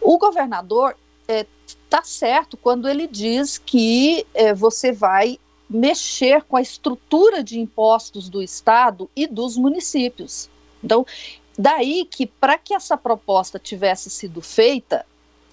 O 0.02 0.18
governador 0.18 0.98
está 1.28 2.00
é, 2.00 2.04
certo 2.04 2.58
quando 2.58 2.88
ele 2.88 3.08
diz 3.08 3.58
que 3.58 4.26
é, 4.34 4.54
você 4.54 4.92
vai 4.92 5.40
mexer 5.70 6.44
com 6.44 6.58
a 6.58 6.62
estrutura 6.62 7.44
de 7.44 7.60
impostos 7.60 8.30
do 8.30 8.42
Estado 8.42 9.10
e 9.16 9.26
dos 9.26 9.58
municípios. 9.58 10.50
Então, 10.84 11.06
daí 11.58 12.06
que 12.06 12.28
para 12.28 12.58
que 12.58 12.74
essa 12.74 12.96
proposta 12.96 13.58
tivesse 13.58 14.10
sido 14.10 14.42
feita, 14.42 15.06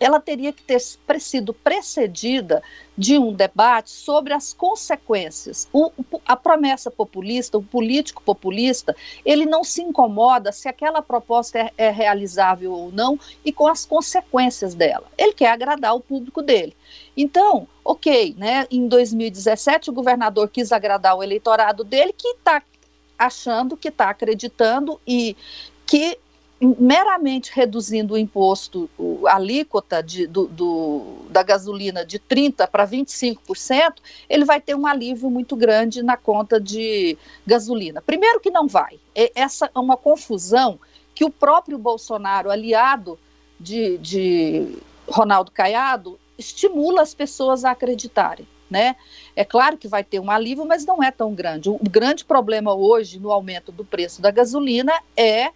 ela 0.02 0.20
teria 0.20 0.52
que 0.52 0.62
ter 0.62 0.80
sido 1.20 1.54
precedida 1.54 2.62
de 2.96 3.18
um 3.18 3.32
debate 3.32 3.90
sobre 3.90 4.32
as 4.32 4.52
consequências. 4.52 5.68
O, 5.72 5.90
a 6.26 6.36
promessa 6.36 6.90
populista, 6.90 7.56
o 7.56 7.62
político 7.62 8.22
populista, 8.22 8.94
ele 9.24 9.46
não 9.46 9.64
se 9.64 9.82
incomoda 9.82 10.52
se 10.52 10.68
aquela 10.68 11.00
proposta 11.00 11.58
é, 11.58 11.72
é 11.76 11.90
realizável 11.90 12.72
ou 12.72 12.92
não 12.92 13.18
e 13.44 13.52
com 13.52 13.66
as 13.66 13.86
consequências 13.86 14.74
dela. 14.74 15.06
Ele 15.16 15.32
quer 15.32 15.50
agradar 15.50 15.94
o 15.94 16.00
público 16.00 16.42
dele. 16.42 16.76
Então, 17.16 17.68
ok, 17.84 18.34
né? 18.36 18.66
Em 18.70 18.88
2017 18.88 19.90
o 19.90 19.92
governador 19.92 20.48
quis 20.48 20.72
agradar 20.72 21.16
o 21.16 21.22
eleitorado 21.22 21.84
dele 21.84 22.12
que 22.12 22.28
está 22.28 22.62
achando, 23.18 23.76
que 23.76 23.88
está 23.88 24.10
acreditando 24.10 25.00
e 25.06 25.36
que 25.86 26.18
meramente 26.78 27.50
reduzindo 27.52 28.14
o 28.14 28.18
imposto, 28.18 28.88
a 29.26 29.34
alíquota 29.34 30.00
de, 30.00 30.28
do, 30.28 30.46
do, 30.46 31.16
da 31.28 31.42
gasolina 31.42 32.04
de 32.04 32.20
30% 32.20 32.68
para 32.68 32.86
25%, 32.86 33.94
ele 34.28 34.44
vai 34.44 34.60
ter 34.60 34.76
um 34.76 34.86
alívio 34.86 35.28
muito 35.28 35.56
grande 35.56 36.02
na 36.04 36.16
conta 36.16 36.60
de 36.60 37.18
gasolina. 37.44 38.00
Primeiro 38.00 38.38
que 38.38 38.50
não 38.50 38.68
vai. 38.68 39.00
Essa 39.34 39.68
é 39.74 39.78
uma 39.78 39.96
confusão 39.96 40.78
que 41.14 41.24
o 41.24 41.30
próprio 41.30 41.76
Bolsonaro, 41.78 42.48
aliado 42.48 43.18
de, 43.58 43.98
de 43.98 44.78
Ronaldo 45.08 45.50
Caiado, 45.50 46.18
estimula 46.38 47.02
as 47.02 47.12
pessoas 47.12 47.64
a 47.64 47.72
acreditarem. 47.72 48.46
Né? 48.70 48.96
É 49.36 49.44
claro 49.44 49.76
que 49.76 49.86
vai 49.86 50.02
ter 50.02 50.18
um 50.18 50.30
alívio, 50.30 50.64
mas 50.64 50.86
não 50.86 51.02
é 51.02 51.10
tão 51.10 51.34
grande. 51.34 51.68
O 51.68 51.78
grande 51.78 52.24
problema 52.24 52.72
hoje 52.72 53.18
no 53.18 53.30
aumento 53.30 53.70
do 53.70 53.84
preço 53.84 54.22
da 54.22 54.30
gasolina 54.30 54.92
é 55.14 55.50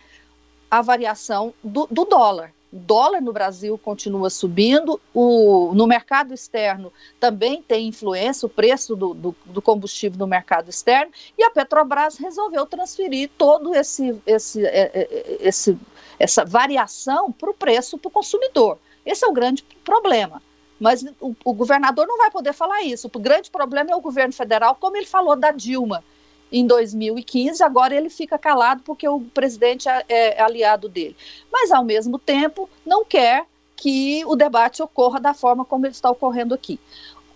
a 0.71 0.83
variação 0.83 1.55
do, 1.63 1.87
do 1.91 2.05
dólar. 2.05 2.53
O 2.73 2.79
dólar 2.79 3.23
no 3.23 3.33
Brasil 3.33 3.79
continua 3.79 4.29
subindo, 4.29 5.01
o, 5.15 5.73
no 5.75 5.87
mercado 5.87 6.35
externo 6.35 6.93
também 7.19 7.63
tem 7.63 7.89
influência, 7.89 8.45
o 8.45 8.51
preço 8.51 8.97
do, 8.97 9.15
do, 9.15 9.37
do, 9.47 9.63
combustível 9.63 10.19
no 10.19 10.27
mercado 10.27 10.69
externo, 10.69 11.13
e 11.39 11.45
a 11.45 11.51
Petrobras 11.51 12.17
resolveu 12.17 12.67
transferir 12.67 13.31
todo 13.39 13.75
esse, 13.75 14.21
esse, 14.27 14.67
é, 14.67 14.91
é, 14.93 15.01
é, 15.01 15.37
esse 15.41 15.79
essa 16.19 16.45
variação 16.45 17.31
para 17.31 17.51
o 17.51 17.55
preço 17.55 17.99
para 17.99 18.09
o 18.09 18.13
consumidor. 18.13 18.79
Esse 19.05 19.25
é 19.25 19.29
o 19.29 19.33
grande 19.33 19.63
problema. 19.85 20.43
Mas 20.79 21.05
o, 21.21 21.35
o 21.45 21.53
governador 21.53 22.07
não 22.07 22.19
vai 22.19 22.31
poder 22.31 22.53
falar 22.53 22.83
isso. 22.83 23.11
O 23.13 23.19
grande 23.19 23.51
problema 23.51 23.91
é 23.91 23.97
o 23.97 24.01
governo 24.01 24.33
federal, 24.33 24.75
como 24.75 24.97
ele 24.97 25.07
falou 25.07 25.37
da 25.37 25.51
Dilma 25.51 26.03
em 26.51 26.67
2015, 26.67 27.63
agora 27.63 27.95
ele 27.95 28.09
fica 28.09 28.39
calado 28.39 28.83
porque 28.85 29.09
o 29.09 29.21
presidente 29.21 29.89
é, 29.89 30.05
é 30.09 30.41
aliado 30.41 30.89
dele. 30.89 31.17
Mas, 31.53 31.71
ao 31.71 31.85
mesmo 31.85 32.19
tempo, 32.19 32.69
não 32.85 33.05
quer 33.05 33.47
que 33.77 34.25
o 34.25 34.35
debate 34.35 34.83
ocorra 34.83 35.21
da 35.21 35.35
forma 35.35 35.65
como 35.65 35.87
ele 35.87 35.93
está 35.93 36.11
ocorrendo 36.11 36.55
aqui. 36.55 36.81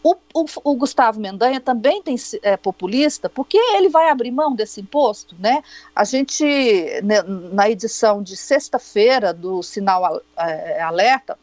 O, 0.02 0.16
o, 0.32 0.46
o, 0.64 0.74
Gustavo 0.76 1.20
Mendanha 1.20 1.60
também 1.60 2.02
tem, 2.02 2.16
é 2.42 2.56
populista, 2.56 3.28
porque 3.28 3.58
ele 3.58 3.90
vai 3.90 4.08
abrir 4.08 4.30
mão 4.30 4.54
desse 4.54 4.80
imposto, 4.80 5.36
né? 5.38 5.62
A 5.94 6.04
gente, 6.04 6.42
né, 7.04 7.20
na 7.52 7.68
edição 7.68 8.22
de 8.22 8.34
sexta-feira 8.34 9.34
do 9.34 9.62
Sinal 9.62 10.22
é, 10.38 10.80
Alerta, 10.80 11.38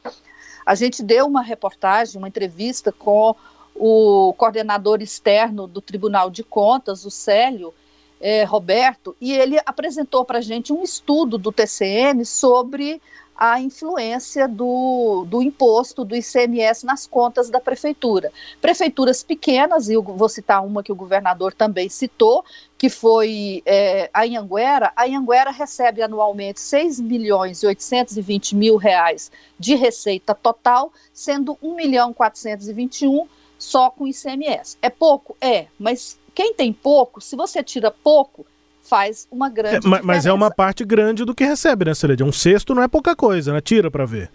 a 0.65 0.73
gente 0.73 1.03
deu 1.03 1.27
uma 1.27 1.43
reportagem, 1.43 2.17
uma 2.17 2.27
entrevista 2.27 2.91
com 2.91 3.36
o 3.78 4.34
coordenador 4.38 5.02
externo 5.02 5.68
do 5.68 5.82
Tribunal 5.82 6.30
de 6.30 6.44
Contas, 6.44 7.06
o 7.06 7.12
Célio, 7.12 7.74
é, 8.20 8.44
Roberto, 8.44 9.16
e 9.22 9.32
ele 9.34 9.60
apresentou 9.66 10.26
para 10.26 10.40
a 10.40 10.42
gente 10.42 10.74
um 10.74 10.84
estudo 10.84 11.38
do 11.38 11.52
TCM 11.52 12.26
sobre 12.26 13.00
a 13.38 13.62
influência 13.62 14.48
do, 14.48 15.24
do 15.28 15.44
imposto 15.44 16.04
do 16.04 16.16
ICMS 16.16 16.84
nas 16.84 17.06
contas 17.06 17.52
da 17.52 17.60
prefeitura. 17.60 18.32
Prefeituras 18.60 19.22
pequenas, 19.22 19.88
e 19.88 19.94
eu 19.94 20.02
vou 20.02 20.28
citar 20.28 20.66
uma 20.66 20.82
que 20.82 20.92
o 20.92 20.96
governador 20.96 21.54
também 21.54 21.88
citou, 21.88 22.44
que 22.80 22.90
foi 22.90 23.62
é, 23.63 24.10
a 24.12 24.24
Anhanguera. 24.24 24.92
A 24.96 25.04
Anhanguera 25.04 25.52
recebe 25.52 26.02
anualmente 26.02 26.60
6 26.60 27.00
milhões 27.00 27.62
e 27.62 27.68
820 27.68 28.56
mil 28.56 28.76
reais 28.76 29.32
de 29.60 29.76
receita 29.76 30.34
total, 30.34 30.92
sendo 31.13 31.56
1 31.62 31.76
milhão 31.76 32.12
421 32.12 33.28
só 33.58 33.89
com 33.89 34.08
ICMS. 34.08 34.78
É 34.82 34.89
pouco? 34.89 35.36
É, 35.41 35.67
mas 35.80 36.17
quem 36.34 36.54
tem 36.54 36.72
pouco, 36.72 37.20
se 37.20 37.36
você 37.36 37.63
tira 37.63 37.91
pouco, 37.91 38.46
faz 38.82 39.28
uma 39.32 39.50
grande 39.50 39.86
é, 39.86 39.89
mas, 39.89 40.02
mas, 40.02 40.26
é 40.26 40.32
uma 40.32 40.50
parte 40.50 40.86
grande 40.86 41.26
do 41.26 41.36
que 41.36 41.43
recebe, 41.43 41.86
né, 41.86 41.93
Celede? 41.93 42.24
Um 42.24 42.32
sexto 42.32 42.74
não 42.74 42.82
é 42.82 42.88
pouca 42.88 43.15
coisa, 43.15 43.52
né? 43.52 43.60
Tira 43.60 43.91
para 43.91 44.06
ver. 44.06 44.32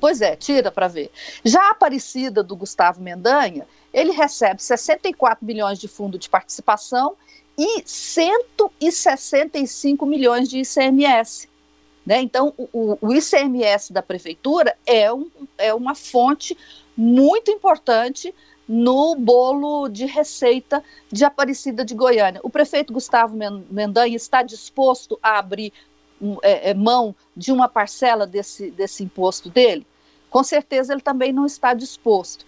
Pois 0.00 0.20
é, 0.20 0.36
tira 0.36 0.70
para 0.70 0.86
ver. 0.86 1.10
Já 1.44 1.60
a 1.62 1.70
Aparecida 1.70 2.40
do 2.42 2.54
Gustavo 2.54 3.00
Mendanha, 3.00 3.66
ele 3.92 4.12
recebe 4.12 4.62
64 4.62 5.44
milhões 5.44 5.78
de 5.78 5.88
fundo 5.88 6.18
de 6.18 6.28
participação 6.28 7.16
e 7.58 7.82
165 7.84 10.04
milhões 10.04 10.48
de 10.48 10.60
ICMS. 10.60 11.48
Né? 12.04 12.20
Então, 12.20 12.52
o, 12.56 12.98
o 13.00 13.12
ICMS 13.12 13.92
da 13.92 14.02
prefeitura 14.02 14.76
é, 14.86 15.12
um, 15.12 15.28
é 15.58 15.74
uma 15.74 15.94
fonte 15.94 16.56
muito 16.96 17.50
importante 17.50 18.34
no 18.68 19.14
bolo 19.14 19.88
de 19.88 20.06
receita 20.06 20.82
de 21.10 21.24
Aparecida 21.24 21.84
de 21.84 21.94
Goiânia. 21.94 22.40
O 22.42 22.50
prefeito 22.50 22.92
Gustavo 22.92 23.36
Mendanha 23.70 24.16
está 24.16 24.42
disposto 24.42 25.18
a 25.22 25.38
abrir 25.38 25.72
é, 26.42 26.70
é, 26.70 26.74
mão 26.74 27.14
de 27.36 27.52
uma 27.52 27.68
parcela 27.68 28.26
desse, 28.26 28.70
desse 28.70 29.04
imposto 29.04 29.48
dele? 29.48 29.86
Com 30.30 30.42
certeza 30.42 30.92
ele 30.92 31.02
também 31.02 31.32
não 31.32 31.46
está 31.46 31.74
disposto. 31.74 32.44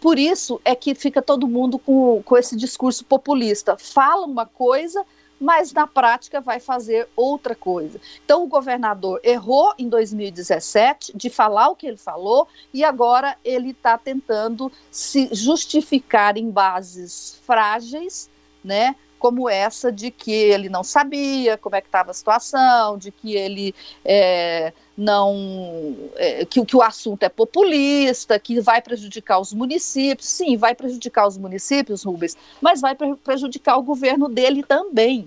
Por 0.00 0.18
isso 0.18 0.60
é 0.64 0.74
que 0.74 0.94
fica 0.94 1.20
todo 1.20 1.46
mundo 1.46 1.78
com, 1.78 2.22
com 2.24 2.36
esse 2.36 2.56
discurso 2.56 3.04
populista. 3.04 3.76
Fala 3.76 4.26
uma 4.26 4.46
coisa, 4.46 5.04
mas 5.40 5.72
na 5.72 5.86
prática 5.86 6.40
vai 6.40 6.60
fazer 6.60 7.08
outra 7.16 7.54
coisa. 7.54 7.98
Então, 8.22 8.44
o 8.44 8.46
governador 8.46 9.18
errou 9.24 9.72
em 9.78 9.88
2017 9.88 11.16
de 11.16 11.30
falar 11.30 11.68
o 11.70 11.76
que 11.76 11.86
ele 11.86 11.96
falou 11.96 12.46
e 12.74 12.84
agora 12.84 13.36
ele 13.42 13.70
está 13.70 13.96
tentando 13.96 14.70
se 14.90 15.30
justificar 15.32 16.36
em 16.36 16.50
bases 16.50 17.40
frágeis, 17.46 18.28
né? 18.62 18.94
Como 19.20 19.50
essa 19.50 19.92
de 19.92 20.10
que 20.10 20.32
ele 20.32 20.70
não 20.70 20.82
sabia 20.82 21.58
como 21.58 21.76
é 21.76 21.80
que 21.82 21.88
estava 21.88 22.10
a 22.10 22.14
situação, 22.14 22.96
de 22.96 23.12
que 23.12 23.36
ele 23.36 23.74
é, 24.02 24.72
não 24.96 25.94
é, 26.16 26.44
que, 26.46 26.64
que 26.64 26.74
o 26.74 26.82
assunto 26.82 27.22
é 27.22 27.28
populista, 27.28 28.38
que 28.38 28.60
vai 28.60 28.80
prejudicar 28.80 29.38
os 29.38 29.52
municípios. 29.52 30.26
Sim, 30.26 30.56
vai 30.56 30.74
prejudicar 30.74 31.28
os 31.28 31.36
municípios, 31.36 32.02
Rubens, 32.02 32.36
mas 32.62 32.80
vai 32.80 32.96
prejudicar 33.22 33.76
o 33.76 33.82
governo 33.82 34.26
dele 34.26 34.62
também. 34.62 35.26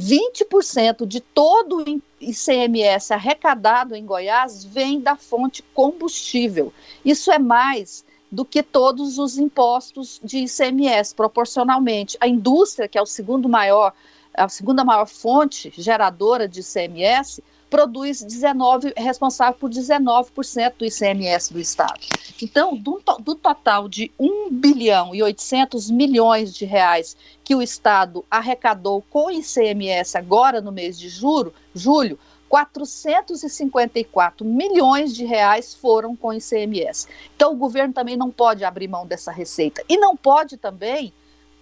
20% 0.00 1.06
de 1.06 1.20
todo 1.20 1.78
o 1.78 2.02
ICMS 2.20 3.12
arrecadado 3.12 3.96
em 3.96 4.06
Goiás 4.06 4.64
vem 4.64 5.00
da 5.00 5.16
fonte 5.16 5.64
combustível. 5.74 6.72
Isso 7.04 7.32
é 7.32 7.38
mais 7.38 8.04
do 8.30 8.44
que 8.44 8.62
todos 8.62 9.18
os 9.18 9.38
impostos 9.38 10.20
de 10.22 10.38
ICMS, 10.38 11.14
proporcionalmente. 11.14 12.16
A 12.20 12.26
indústria, 12.26 12.88
que 12.88 12.98
é 12.98 13.02
o 13.02 13.06
segundo 13.06 13.48
maior, 13.48 13.92
a 14.34 14.48
segunda 14.48 14.84
maior 14.84 15.06
fonte 15.06 15.72
geradora 15.76 16.48
de 16.48 16.60
ICMS, 16.60 17.42
produz 17.68 18.22
19, 18.22 18.92
é 18.94 19.02
responsável 19.02 19.58
por 19.58 19.70
19% 19.70 20.74
do 20.78 20.84
ICMS 20.84 21.52
do 21.52 21.60
Estado. 21.60 22.00
Então, 22.40 22.76
do, 22.76 23.02
do, 23.20 23.34
total 23.34 23.88
de 23.88 24.10
1 24.18 24.50
bilhão 24.52 25.14
e 25.14 25.22
800 25.22 25.90
milhões 25.90 26.54
de 26.54 26.64
reais 26.64 27.16
que 27.42 27.54
o 27.54 27.62
Estado 27.62 28.24
arrecadou 28.30 29.02
com 29.10 29.30
ICMS 29.30 30.16
agora 30.16 30.60
no 30.60 30.70
mês 30.70 30.98
de 30.98 31.08
julho, 31.08 31.52
julho 31.74 32.18
454 32.48 34.44
milhões 34.44 35.14
de 35.14 35.24
reais 35.24 35.74
foram 35.74 36.14
com 36.14 36.32
ICMS. 36.32 37.08
Então, 37.34 37.52
o 37.52 37.56
governo 37.56 37.92
também 37.92 38.16
não 38.16 38.30
pode 38.30 38.64
abrir 38.64 38.88
mão 38.88 39.06
dessa 39.06 39.32
receita. 39.32 39.82
E 39.88 39.96
não 39.96 40.16
pode 40.16 40.56
também 40.56 41.12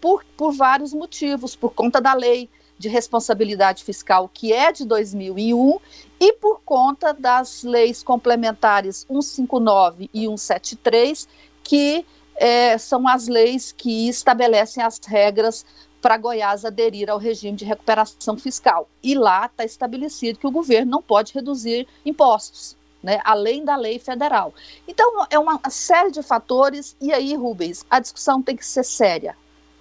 por, 0.00 0.24
por 0.36 0.52
vários 0.52 0.92
motivos, 0.92 1.56
por 1.56 1.72
conta 1.72 2.00
da 2.00 2.14
lei 2.14 2.50
de 2.78 2.88
responsabilidade 2.88 3.84
fiscal, 3.84 4.28
que 4.32 4.52
é 4.52 4.72
de 4.72 4.84
2001, 4.84 5.78
e 6.20 6.32
por 6.34 6.60
conta 6.64 7.12
das 7.12 7.62
leis 7.62 8.02
complementares 8.02 9.06
159 9.08 10.10
e 10.12 10.24
173, 10.24 11.28
que 11.62 12.04
é, 12.36 12.76
são 12.76 13.06
as 13.06 13.28
leis 13.28 13.72
que 13.72 14.08
estabelecem 14.08 14.82
as 14.82 15.00
regras 15.06 15.64
para 16.04 16.18
Goiás 16.18 16.66
aderir 16.66 17.08
ao 17.08 17.16
regime 17.16 17.56
de 17.56 17.64
recuperação 17.64 18.36
fiscal. 18.36 18.86
E 19.02 19.14
lá 19.14 19.46
está 19.46 19.64
estabelecido 19.64 20.38
que 20.38 20.46
o 20.46 20.50
governo 20.50 20.90
não 20.90 21.00
pode 21.00 21.32
reduzir 21.32 21.88
impostos. 22.04 22.76
Né, 23.02 23.20
além 23.22 23.64
da 23.66 23.76
lei 23.76 23.98
federal. 23.98 24.54
Então, 24.88 25.26
é 25.28 25.38
uma 25.38 25.60
série 25.68 26.10
de 26.10 26.22
fatores, 26.22 26.96
e 26.98 27.12
aí, 27.12 27.34
Rubens, 27.34 27.84
a 27.90 28.00
discussão 28.00 28.40
tem 28.40 28.56
que 28.56 28.64
ser 28.64 28.82
séria. 28.82 29.36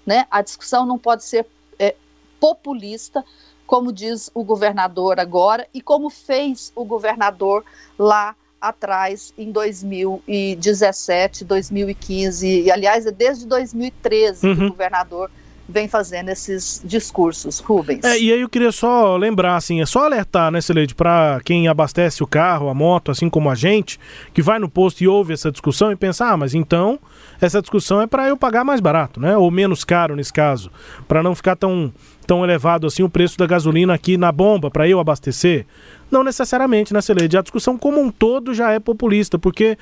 Né? 0.06 0.28
A 0.30 0.42
discussão 0.42 0.86
não 0.86 0.98
pode 0.98 1.24
ser 1.24 1.46
é, 1.80 1.96
populista, 2.38 3.24
como 3.66 3.94
diz 3.94 4.30
o 4.34 4.44
governador 4.44 5.22
agora, 5.22 5.66
e 5.74 5.82
como 5.82 6.10
fez 6.10 6.74
o 6.76 6.84
governador 6.84 7.64
lá 7.98 8.36
atrás 8.60 9.34
em 9.38 9.54
2017, 9.54 11.46
2015, 11.46 12.64
e 12.64 12.70
aliás, 12.70 13.06
é 13.06 13.12
desde 13.12 13.46
2013 13.46 14.48
uhum. 14.48 14.56
que 14.56 14.64
o 14.66 14.70
governador 14.70 15.32
vem 15.68 15.88
fazendo 15.88 16.30
esses 16.30 16.82
discursos, 16.84 17.60
Rubens. 17.60 18.04
É, 18.04 18.20
e 18.20 18.32
aí 18.34 18.42
eu 18.42 18.50
queria 18.50 18.72
só 18.72 19.16
lembrar, 19.16 19.56
assim, 19.56 19.82
é 19.82 19.86
só 19.86 20.06
alertar, 20.06 20.52
né, 20.52 20.60
Celede, 20.60 20.94
para 20.94 21.40
quem 21.44 21.68
abastece 21.68 22.22
o 22.22 22.28
carro, 22.28 22.70
a 22.70 22.74
moto, 22.74 23.12
assim 23.12 23.30
como 23.30 23.50
a 23.50 23.56
gente, 23.56 24.00
que 24.34 24.42
vai 24.42 24.60
no 24.60 24.70
posto 24.70 25.02
e 25.02 25.08
ouve 25.08 25.34
essa 25.34 25.52
discussão 25.52 25.92
e 25.92 25.96
pensa, 25.96 26.26
ah, 26.26 26.38
mas 26.38 26.54
então 26.54 27.00
essa 27.40 27.62
discussão 27.62 28.02
é 28.02 28.08
para 28.08 28.28
eu 28.28 28.38
pagar 28.38 28.64
mais 28.64 28.82
barato, 28.82 29.20
né, 29.20 29.38
ou 29.38 29.50
menos 29.50 29.84
caro 29.84 30.16
nesse 30.16 30.34
caso, 30.34 30.70
para 31.08 31.24
não 31.24 31.34
ficar 31.34 31.56
tão, 31.56 31.94
tão 32.28 32.44
elevado 32.44 32.86
assim 32.86 33.04
o 33.04 33.10
preço 33.10 33.38
da 33.38 33.48
gasolina 33.48 33.94
aqui 33.94 34.18
na 34.18 34.32
bomba 34.32 34.70
para 34.70 34.88
eu 34.88 35.00
abastecer. 35.00 35.66
Não 36.12 36.24
necessariamente, 36.24 36.94
né, 36.94 37.02
Celede? 37.02 37.38
A 37.38 37.42
discussão 37.42 37.76
como 37.78 38.00
um 38.00 38.12
todo 38.12 38.54
já 38.54 38.72
é 38.72 38.80
populista, 38.80 39.40
porque 39.40 39.78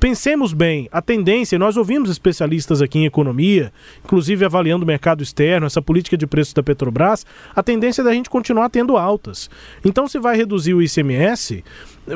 Pensemos 0.00 0.54
bem, 0.54 0.88
a 0.90 1.02
tendência, 1.02 1.58
nós 1.58 1.76
ouvimos 1.76 2.08
especialistas 2.08 2.80
aqui 2.80 3.00
em 3.00 3.04
economia, 3.04 3.70
inclusive 4.02 4.46
avaliando 4.46 4.82
o 4.82 4.86
mercado 4.86 5.22
externo, 5.22 5.66
essa 5.66 5.82
política 5.82 6.16
de 6.16 6.26
preços 6.26 6.54
da 6.54 6.62
Petrobras, 6.62 7.26
a 7.54 7.62
tendência 7.62 8.00
é 8.00 8.04
da 8.04 8.14
gente 8.14 8.30
continuar 8.30 8.70
tendo 8.70 8.96
altas. 8.96 9.50
Então, 9.84 10.08
se 10.08 10.18
vai 10.18 10.38
reduzir 10.38 10.72
o 10.72 10.80
ICMS, 10.80 11.62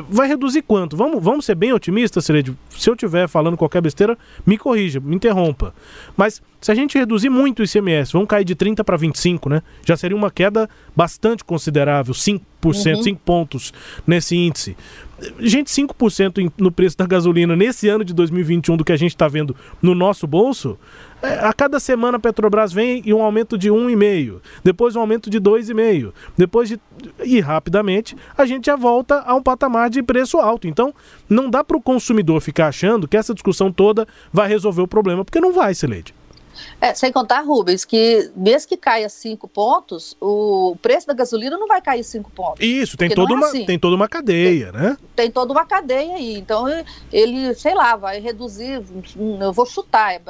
vai 0.09 0.27
reduzir 0.27 0.61
quanto? 0.61 0.95
Vamos, 0.95 1.23
vamos 1.23 1.45
ser 1.45 1.55
bem 1.55 1.73
otimistas, 1.73 2.25
Sered? 2.25 2.55
Se 2.69 2.89
eu 2.89 2.93
estiver 2.93 3.27
falando 3.27 3.57
qualquer 3.57 3.81
besteira, 3.81 4.17
me 4.45 4.57
corrija, 4.57 4.99
me 4.99 5.15
interrompa. 5.15 5.73
Mas 6.15 6.41
se 6.61 6.71
a 6.71 6.75
gente 6.75 6.97
reduzir 6.97 7.29
muito 7.29 7.59
o 7.59 7.63
ICMS, 7.63 8.11
vamos 8.11 8.27
cair 8.27 8.43
de 8.43 8.55
30 8.55 8.83
para 8.83 8.97
25, 8.97 9.49
né? 9.49 9.61
Já 9.85 9.95
seria 9.95 10.17
uma 10.17 10.31
queda 10.31 10.69
bastante 10.95 11.43
considerável, 11.43 12.13
5%, 12.13 12.41
uhum. 12.63 13.03
5 13.03 13.21
pontos 13.23 13.73
nesse 14.07 14.35
índice. 14.35 14.75
Gente, 15.39 15.67
5% 15.67 16.51
no 16.57 16.71
preço 16.71 16.97
da 16.97 17.05
gasolina 17.05 17.55
nesse 17.55 17.87
ano 17.87 18.03
de 18.03 18.13
2021 18.13 18.77
do 18.77 18.83
que 18.83 18.91
a 18.91 18.97
gente 18.97 19.11
está 19.11 19.27
vendo 19.27 19.55
no 19.81 19.95
nosso 19.95 20.27
bolso, 20.27 20.77
a 21.21 21.53
cada 21.53 21.79
semana 21.79 22.17
a 22.17 22.19
Petrobras 22.19 22.71
vem 22.71 23.01
e 23.05 23.13
um 23.13 23.21
aumento 23.21 23.57
de 23.57 23.69
1,5, 23.69 24.39
depois 24.63 24.95
um 24.95 24.99
aumento 24.99 25.29
de 25.29 25.39
2,5, 25.39 26.13
depois 26.37 26.69
de. 26.69 26.79
E 27.23 27.39
rapidamente 27.39 28.15
a 28.37 28.45
gente 28.45 28.65
já 28.65 28.75
volta 28.75 29.23
a 29.25 29.35
um 29.35 29.41
patamar 29.41 29.89
de 29.89 30.03
preço 30.03 30.37
alto. 30.37 30.67
Então, 30.67 30.93
não 31.29 31.49
dá 31.49 31.63
para 31.63 31.77
o 31.77 31.81
consumidor 31.81 32.41
ficar 32.41 32.67
achando 32.67 33.07
que 33.07 33.17
essa 33.17 33.33
discussão 33.33 33.71
toda 33.71 34.07
vai 34.31 34.47
resolver 34.47 34.81
o 34.81 34.87
problema, 34.87 35.23
porque 35.23 35.39
não 35.39 35.53
vai, 35.53 35.73
Celede. 35.73 36.13
É, 36.79 36.93
sem 36.93 37.11
contar, 37.11 37.41
Rubens, 37.41 37.85
que 37.85 38.31
mesmo 38.35 38.69
que 38.69 38.77
caia 38.77 39.09
cinco 39.09 39.47
pontos, 39.47 40.15
o 40.19 40.75
preço 40.81 41.07
da 41.07 41.13
gasolina 41.13 41.57
não 41.57 41.67
vai 41.67 41.81
cair 41.81 42.03
cinco 42.03 42.31
pontos. 42.31 42.59
Isso, 42.59 42.97
tem, 42.97 43.09
toda, 43.09 43.33
é 43.33 43.35
uma, 43.35 43.47
assim. 43.47 43.65
tem 43.65 43.79
toda 43.79 43.95
uma 43.95 44.07
cadeia, 44.07 44.71
tem, 44.71 44.81
né? 44.81 44.97
Tem 45.15 45.31
toda 45.31 45.51
uma 45.51 45.65
cadeia 45.65 46.15
aí. 46.15 46.37
Então, 46.37 46.65
ele, 47.11 47.53
sei 47.55 47.73
lá, 47.73 47.95
vai 47.95 48.19
reduzir, 48.19 48.83
eu 49.39 49.53
vou 49.53 49.65
chutar, 49.65 50.13
é, 50.13 50.21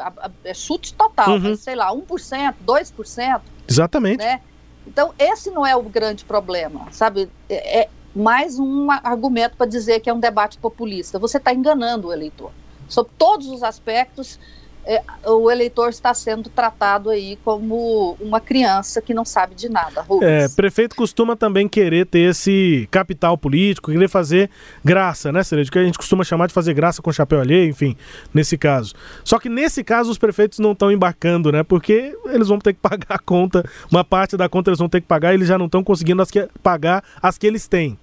é 0.44 0.54
chute 0.54 0.94
total, 0.94 1.32
uhum. 1.32 1.40
mas, 1.40 1.60
sei 1.60 1.76
lá, 1.76 1.94
1%, 1.94 2.56
2%. 2.66 3.42
Exatamente. 3.68 4.20
Né? 4.20 4.42
Então, 4.88 5.14
esse 5.18 5.50
não 5.50 5.66
é 5.66 5.76
o 5.76 5.82
grande 5.82 6.24
problema, 6.24 6.88
sabe? 6.92 7.30
É, 7.50 7.82
é 7.82 7.90
mais 8.16 8.58
um 8.58 8.90
argumento 8.90 9.58
para 9.58 9.66
dizer 9.66 10.00
que 10.00 10.10
é 10.10 10.14
um 10.14 10.20
debate 10.20 10.58
populista. 10.58 11.20
Você 11.20 11.38
está 11.38 11.54
enganando 11.54 12.08
o 12.08 12.14
eleitor. 12.14 12.52
Sobre 12.88 13.12
todos 13.18 13.48
os 13.48 13.64
aspectos, 13.64 14.40
é, 14.86 15.02
o 15.26 15.50
eleitor 15.50 15.90
está 15.90 16.14
sendo 16.14 16.50
tratado 16.50 17.10
aí 17.10 17.38
como 17.44 18.16
uma 18.20 18.40
criança 18.40 19.02
que 19.02 19.14
não 19.14 19.26
sabe 19.26 19.56
de 19.56 19.68
nada. 19.68 20.02
Rubens. 20.02 20.30
É, 20.30 20.50
prefeito 20.50 20.96
costuma 20.96 21.36
também 21.36 21.68
querer 21.68 22.06
ter 22.06 22.30
esse 22.30 22.88
capital 22.92 23.38
político, 23.38 23.92
querer 23.92 24.08
fazer 24.08 24.50
graça, 24.84 25.32
né, 25.32 25.44
Cerejo? 25.44 25.72
Que 25.72 25.80
a 25.80 25.84
gente 25.84 25.98
costuma 25.98 26.24
chamar 26.24 26.48
de 26.48 26.54
fazer 26.54 26.74
graça 26.74 27.02
com 27.02 27.12
chapéu 27.12 27.40
alheio, 27.40 27.70
enfim, 27.70 27.98
nesse 28.34 28.58
caso. 28.58 28.94
Só 29.24 29.40
que 29.40 29.50
nesse 29.50 29.84
caso 29.84 30.12
os 30.12 30.20
prefeitos 30.20 30.60
não 30.60 30.74
estão 30.74 30.92
embarcando, 30.92 31.52
né? 31.52 31.64
Porque 31.64 32.16
eles 32.26 32.48
vão 32.48 32.60
ter 32.60 32.74
que 32.74 32.80
pagar 32.80 33.08
a 33.10 33.20
conta, 33.20 33.68
uma 33.92 34.04
parte 34.04 34.38
da 34.38 34.48
conta 34.48 34.70
eles 34.70 34.80
vão 34.80 34.90
ter 34.90 35.02
que 35.02 35.08
pagar 35.08 35.32
e 35.32 35.38
eles 35.38 35.48
já 35.48 35.58
não 35.58 35.66
estão 35.66 35.84
conseguindo 35.84 36.22
as 36.22 36.30
que, 36.30 36.48
pagar 36.62 37.04
as 37.22 37.38
que 37.38 37.48
eles 37.48 37.68
têm. 37.68 37.98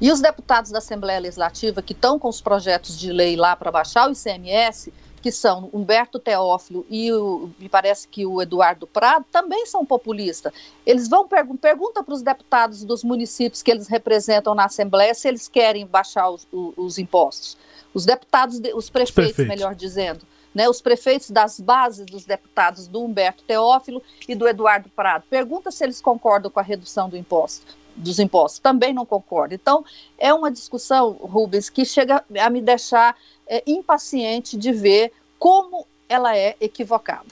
E 0.00 0.12
os 0.12 0.20
deputados 0.20 0.70
da 0.70 0.78
Assembleia 0.78 1.18
Legislativa 1.18 1.82
que 1.82 1.92
estão 1.92 2.18
com 2.18 2.28
os 2.28 2.40
projetos 2.40 2.98
de 2.98 3.12
lei 3.12 3.36
lá 3.36 3.56
para 3.56 3.70
baixar 3.70 4.08
o 4.08 4.12
ICMS 4.12 4.92
que 5.20 5.32
são 5.32 5.68
Humberto 5.72 6.18
Teófilo 6.18 6.86
e 6.88 7.12
o, 7.12 7.50
me 7.58 7.68
parece 7.68 8.06
que 8.08 8.24
o 8.26 8.40
Eduardo 8.40 8.86
Prado, 8.86 9.24
também 9.30 9.66
são 9.66 9.84
populistas. 9.84 10.52
Eles 10.86 11.08
vão 11.08 11.26
pergun 11.26 11.56
pergunta 11.56 12.02
para 12.02 12.14
os 12.14 12.22
deputados 12.22 12.84
dos 12.84 13.02
municípios 13.04 13.62
que 13.62 13.70
eles 13.70 13.88
representam 13.88 14.54
na 14.54 14.64
Assembleia 14.64 15.14
se 15.14 15.28
eles 15.28 15.48
querem 15.48 15.86
baixar 15.86 16.30
os, 16.30 16.46
os, 16.52 16.74
os 16.76 16.98
impostos. 16.98 17.56
Os 17.92 18.04
deputados, 18.04 18.60
de, 18.60 18.72
os, 18.74 18.90
prefeitos, 18.90 19.10
os 19.10 19.34
prefeitos, 19.34 19.46
melhor 19.46 19.74
dizendo, 19.74 20.20
né, 20.54 20.68
os 20.68 20.80
prefeitos 20.80 21.30
das 21.30 21.58
bases 21.58 22.06
dos 22.06 22.24
deputados 22.24 22.86
do 22.86 23.02
Humberto 23.02 23.42
Teófilo 23.44 24.02
e 24.28 24.34
do 24.34 24.46
Eduardo 24.46 24.88
Prado. 24.88 25.24
Pergunta 25.28 25.70
se 25.70 25.84
eles 25.84 26.00
concordam 26.00 26.50
com 26.50 26.60
a 26.60 26.62
redução 26.62 27.08
do 27.08 27.16
imposto 27.16 27.76
dos 27.98 28.18
impostos. 28.18 28.58
Também 28.60 28.92
não 28.92 29.04
concordo. 29.04 29.54
Então, 29.54 29.84
é 30.16 30.32
uma 30.32 30.50
discussão, 30.50 31.12
Rubens, 31.12 31.68
que 31.68 31.84
chega 31.84 32.24
a 32.40 32.50
me 32.50 32.60
deixar 32.60 33.16
é, 33.46 33.62
impaciente 33.66 34.56
de 34.56 34.72
ver 34.72 35.12
como 35.38 35.86
ela 36.08 36.36
é 36.36 36.56
equivocada. 36.60 37.28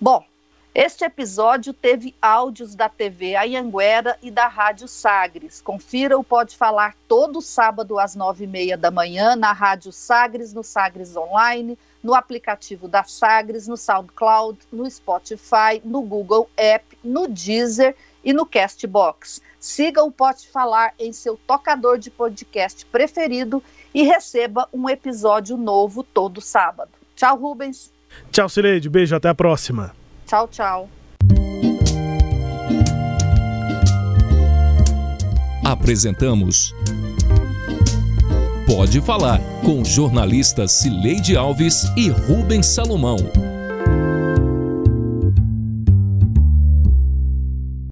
Bom, 0.00 0.24
este 0.74 1.06
episódio 1.06 1.72
teve 1.72 2.14
áudios 2.20 2.74
da 2.74 2.86
TV 2.86 3.34
Ayanguera 3.34 4.18
e 4.22 4.30
da 4.30 4.46
Rádio 4.46 4.86
Sagres. 4.86 5.62
Confira 5.62 6.18
o 6.18 6.22
Pode 6.22 6.54
Falar 6.54 6.94
todo 7.08 7.40
sábado 7.40 7.98
às 7.98 8.14
nove 8.14 8.44
e 8.44 8.46
meia 8.46 8.76
da 8.76 8.90
manhã 8.90 9.34
na 9.34 9.52
Rádio 9.52 9.90
Sagres, 9.90 10.52
no 10.52 10.62
Sagres 10.62 11.16
Online, 11.16 11.78
no 12.02 12.14
aplicativo 12.14 12.88
da 12.88 13.04
Sagres, 13.04 13.66
no 13.66 13.74
SoundCloud, 13.74 14.58
no 14.70 14.88
Spotify, 14.90 15.80
no 15.82 16.02
Google 16.02 16.46
App, 16.58 16.98
no 17.02 17.26
Deezer 17.26 17.96
e 18.26 18.32
no 18.32 18.44
Castbox. 18.44 19.40
Siga 19.60 20.02
o 20.02 20.10
Pode 20.10 20.48
Falar 20.48 20.92
em 20.98 21.12
seu 21.12 21.38
tocador 21.46 21.96
de 21.96 22.10
podcast 22.10 22.84
preferido 22.86 23.62
e 23.94 24.02
receba 24.02 24.68
um 24.72 24.90
episódio 24.90 25.56
novo 25.56 26.02
todo 26.02 26.40
sábado. 26.40 26.90
Tchau, 27.14 27.38
Rubens. 27.38 27.92
Tchau, 28.32 28.48
Cileide. 28.48 28.88
Beijo, 28.88 29.14
até 29.14 29.28
a 29.28 29.34
próxima. 29.34 29.94
Tchau, 30.26 30.48
tchau. 30.48 30.90
Apresentamos 35.64 36.74
Pode 38.66 39.00
Falar 39.00 39.40
com 39.64 39.84
jornalistas 39.84 40.72
Cileide 40.72 41.36
Alves 41.36 41.84
e 41.96 42.08
Rubens 42.08 42.66
Salomão. 42.66 43.16